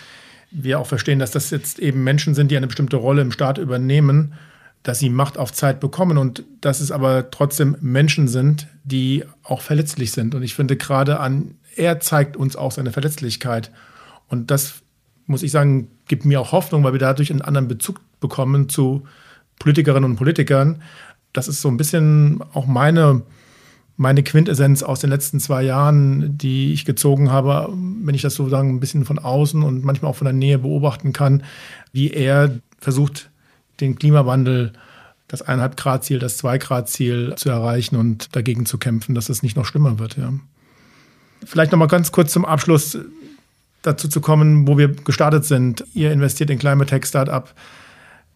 [0.50, 3.58] wir auch verstehen, dass das jetzt eben Menschen sind, die eine bestimmte Rolle im Staat
[3.58, 4.34] übernehmen,
[4.82, 9.60] dass sie Macht auf Zeit bekommen und dass es aber trotzdem Menschen sind, die auch
[9.60, 10.34] verletzlich sind.
[10.34, 13.70] Und ich finde gerade an, er zeigt uns auch seine Verletzlichkeit.
[14.28, 14.82] Und das,
[15.26, 19.06] muss ich sagen, gibt mir auch Hoffnung, weil wir dadurch einen anderen Bezug bekommen zu
[19.58, 20.82] Politikerinnen und Politikern.
[21.32, 23.22] Das ist so ein bisschen auch meine
[23.98, 28.48] meine Quintessenz aus den letzten zwei Jahren, die ich gezogen habe, wenn ich das so
[28.48, 31.42] sagen, ein bisschen von außen und manchmal auch von der Nähe beobachten kann,
[31.92, 33.28] wie er versucht,
[33.80, 34.72] den Klimawandel,
[35.26, 39.28] das 1,5 Grad Ziel, das 2 Grad Ziel zu erreichen und dagegen zu kämpfen, dass
[39.28, 40.16] es nicht noch schlimmer wird.
[40.16, 40.32] Ja.
[41.44, 42.96] Vielleicht noch mal ganz kurz zum Abschluss
[43.82, 45.84] dazu zu kommen, wo wir gestartet sind.
[45.92, 47.52] Ihr investiert in Climate Tech Startup.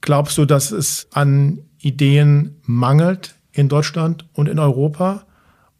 [0.00, 5.24] Glaubst du, dass es an Ideen mangelt in Deutschland und in Europa?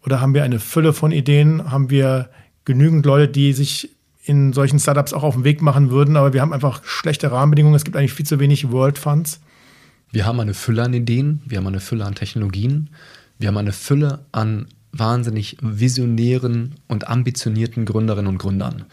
[0.05, 1.71] Oder haben wir eine Fülle von Ideen?
[1.71, 2.31] Haben wir
[2.65, 3.91] genügend Leute, die sich
[4.25, 7.75] in solchen Startups auch auf den Weg machen würden, aber wir haben einfach schlechte Rahmenbedingungen.
[7.75, 9.41] Es gibt eigentlich viel zu wenig World Funds.
[10.13, 12.91] Wir haben eine Fülle an Ideen, wir haben eine Fülle an Technologien,
[13.39, 18.85] wir haben eine Fülle an wahnsinnig visionären und ambitionierten Gründerinnen und Gründern.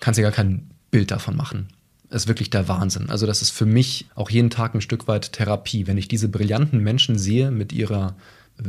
[0.00, 1.68] Kannst dir gar kein Bild davon machen.
[2.10, 3.08] Das ist wirklich der Wahnsinn.
[3.08, 6.28] Also das ist für mich auch jeden Tag ein Stück weit Therapie, wenn ich diese
[6.28, 8.16] brillanten Menschen sehe mit ihrer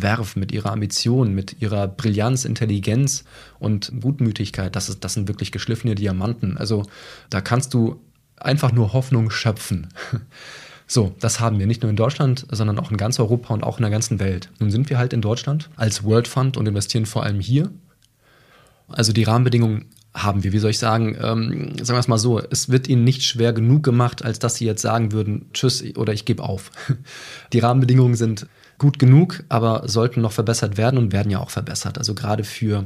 [0.01, 3.23] Werf, mit ihrer Ambition, mit ihrer Brillanz, Intelligenz
[3.59, 6.57] und Gutmütigkeit, das, ist, das sind wirklich geschliffene Diamanten.
[6.57, 6.83] Also
[7.29, 8.01] da kannst du
[8.37, 9.89] einfach nur Hoffnung schöpfen.
[10.85, 13.77] So, das haben wir nicht nur in Deutschland, sondern auch in ganz Europa und auch
[13.77, 14.49] in der ganzen Welt.
[14.59, 17.71] Nun sind wir halt in Deutschland als World Fund und investieren vor allem hier.
[18.89, 22.39] Also die Rahmenbedingungen haben wir, wie soll ich sagen, ähm, sagen wir es mal so,
[22.39, 26.13] es wird ihnen nicht schwer genug gemacht, als dass sie jetzt sagen würden, tschüss oder
[26.13, 26.71] ich gebe auf.
[27.53, 28.45] Die Rahmenbedingungen sind
[28.77, 31.97] gut genug, aber sollten noch verbessert werden und werden ja auch verbessert.
[31.97, 32.85] Also gerade für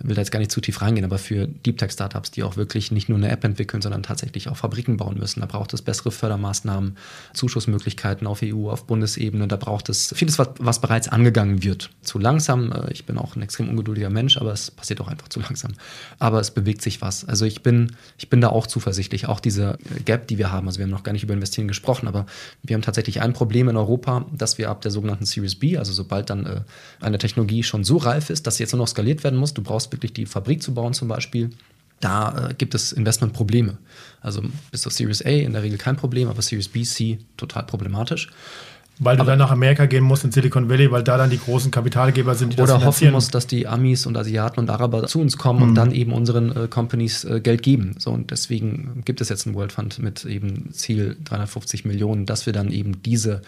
[0.00, 2.56] will da jetzt gar nicht zu tief reingehen, aber für Deep Tech Startups, die auch
[2.56, 5.82] wirklich nicht nur eine App entwickeln, sondern tatsächlich auch Fabriken bauen müssen, da braucht es
[5.82, 6.96] bessere Fördermaßnahmen,
[7.32, 11.90] Zuschussmöglichkeiten auf EU, auf Bundesebene, da braucht es vieles, was, was bereits angegangen wird.
[12.02, 15.28] Zu langsam, äh, ich bin auch ein extrem ungeduldiger Mensch, aber es passiert auch einfach
[15.28, 15.72] zu langsam.
[16.18, 17.24] Aber es bewegt sich was.
[17.24, 19.28] Also ich bin, ich bin da auch zuversichtlich.
[19.28, 22.08] Auch diese Gap, die wir haben, also wir haben noch gar nicht über Investieren gesprochen,
[22.08, 22.26] aber
[22.62, 25.92] wir haben tatsächlich ein Problem in Europa, dass wir ab der sogenannten Series B, also
[25.92, 26.60] sobald dann äh,
[27.00, 29.62] eine Technologie schon so reif ist, dass sie jetzt nur noch skaliert werden muss, du
[29.62, 31.50] brauchst wirklich die Fabrik zu bauen zum Beispiel,
[32.00, 33.78] da äh, gibt es Investmentprobleme.
[34.20, 37.64] Also bis zur Series A in der Regel kein Problem, aber Series B, C total
[37.64, 38.30] problematisch.
[38.98, 41.38] Weil du aber, dann nach Amerika gehen musst in Silicon Valley, weil da dann die
[41.38, 45.06] großen Kapitalgeber sind, die das Oder hoffen musst, dass die Amis und Asiaten und Araber
[45.06, 45.68] zu uns kommen mhm.
[45.68, 47.96] und dann eben unseren äh, Companies äh, Geld geben.
[47.98, 52.46] So, und deswegen gibt es jetzt einen World Fund mit eben Ziel 350 Millionen, dass
[52.46, 53.42] wir dann eben diese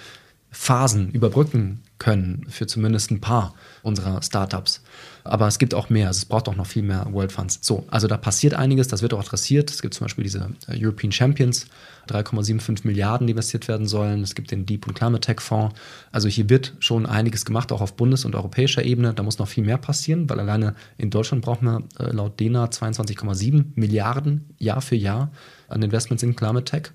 [0.51, 4.83] Phasen überbrücken können für zumindest ein paar unserer Startups.
[5.29, 7.59] Aber es gibt auch mehr, also es braucht auch noch viel mehr World Funds.
[7.63, 9.71] So, also da passiert einiges, das wird auch adressiert.
[9.71, 11.67] Es gibt zum Beispiel diese äh, European Champions,
[12.09, 14.23] 3,75 Milliarden, die investiert werden sollen.
[14.23, 15.75] Es gibt den Deep und Climate Tech Fonds.
[16.13, 19.15] Also hier wird schon einiges gemacht, auch auf bundes- und europäischer Ebene.
[19.15, 22.67] Da muss noch viel mehr passieren, weil alleine in Deutschland brauchen wir äh, laut DENA
[22.67, 25.31] 22,7 Milliarden Jahr für Jahr
[25.69, 26.93] an Investments in Climate Tech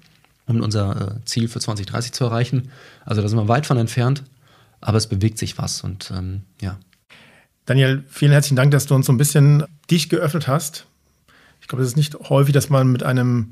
[0.52, 2.72] um unser äh, Ziel für 2030 zu erreichen.
[3.06, 4.24] Also da sind wir weit von entfernt,
[4.80, 6.78] aber es bewegt sich was und ähm, ja.
[7.66, 10.88] Daniel, vielen herzlichen Dank, dass du uns so ein bisschen dich geöffnet hast.
[11.62, 13.52] Ich glaube, es ist nicht häufig, dass man mit einem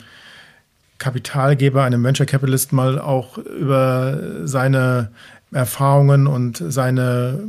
[0.97, 5.11] Kapitalgeber, einem Venture Capitalist mal auch über seine
[5.51, 7.43] Erfahrungen und seine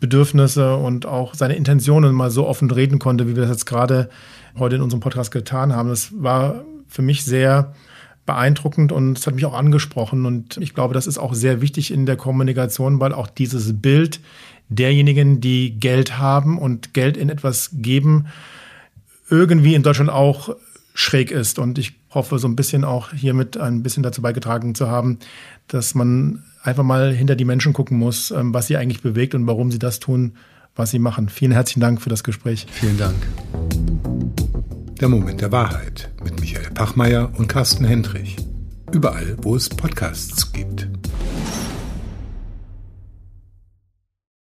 [0.00, 4.08] Bedürfnisse und auch seine Intentionen mal so offen reden konnte, wie wir das jetzt gerade
[4.58, 5.90] heute in unserem Podcast getan haben.
[5.90, 7.74] Das war für mich sehr
[8.24, 10.24] beeindruckend und es hat mich auch angesprochen.
[10.24, 14.20] Und ich glaube, das ist auch sehr wichtig in der Kommunikation, weil auch dieses Bild
[14.70, 18.26] derjenigen, die Geld haben und Geld in etwas geben,
[19.28, 20.56] irgendwie in Deutschland auch
[20.94, 21.58] schräg ist.
[21.58, 25.18] Und ich hoffe, so ein bisschen auch hiermit ein bisschen dazu beigetragen zu haben,
[25.68, 29.46] dass man einfach mal hinter die Menschen gucken muss, ähm, was sie eigentlich bewegt und
[29.46, 30.34] warum sie das tun,
[30.76, 31.28] was sie machen.
[31.28, 32.66] Vielen herzlichen Dank für das Gespräch.
[32.70, 33.16] Vielen Dank.
[35.00, 38.36] Der Moment der Wahrheit mit Michael Pachmeier und Carsten Hendrich.
[38.92, 40.88] Überall, wo es Podcasts gibt.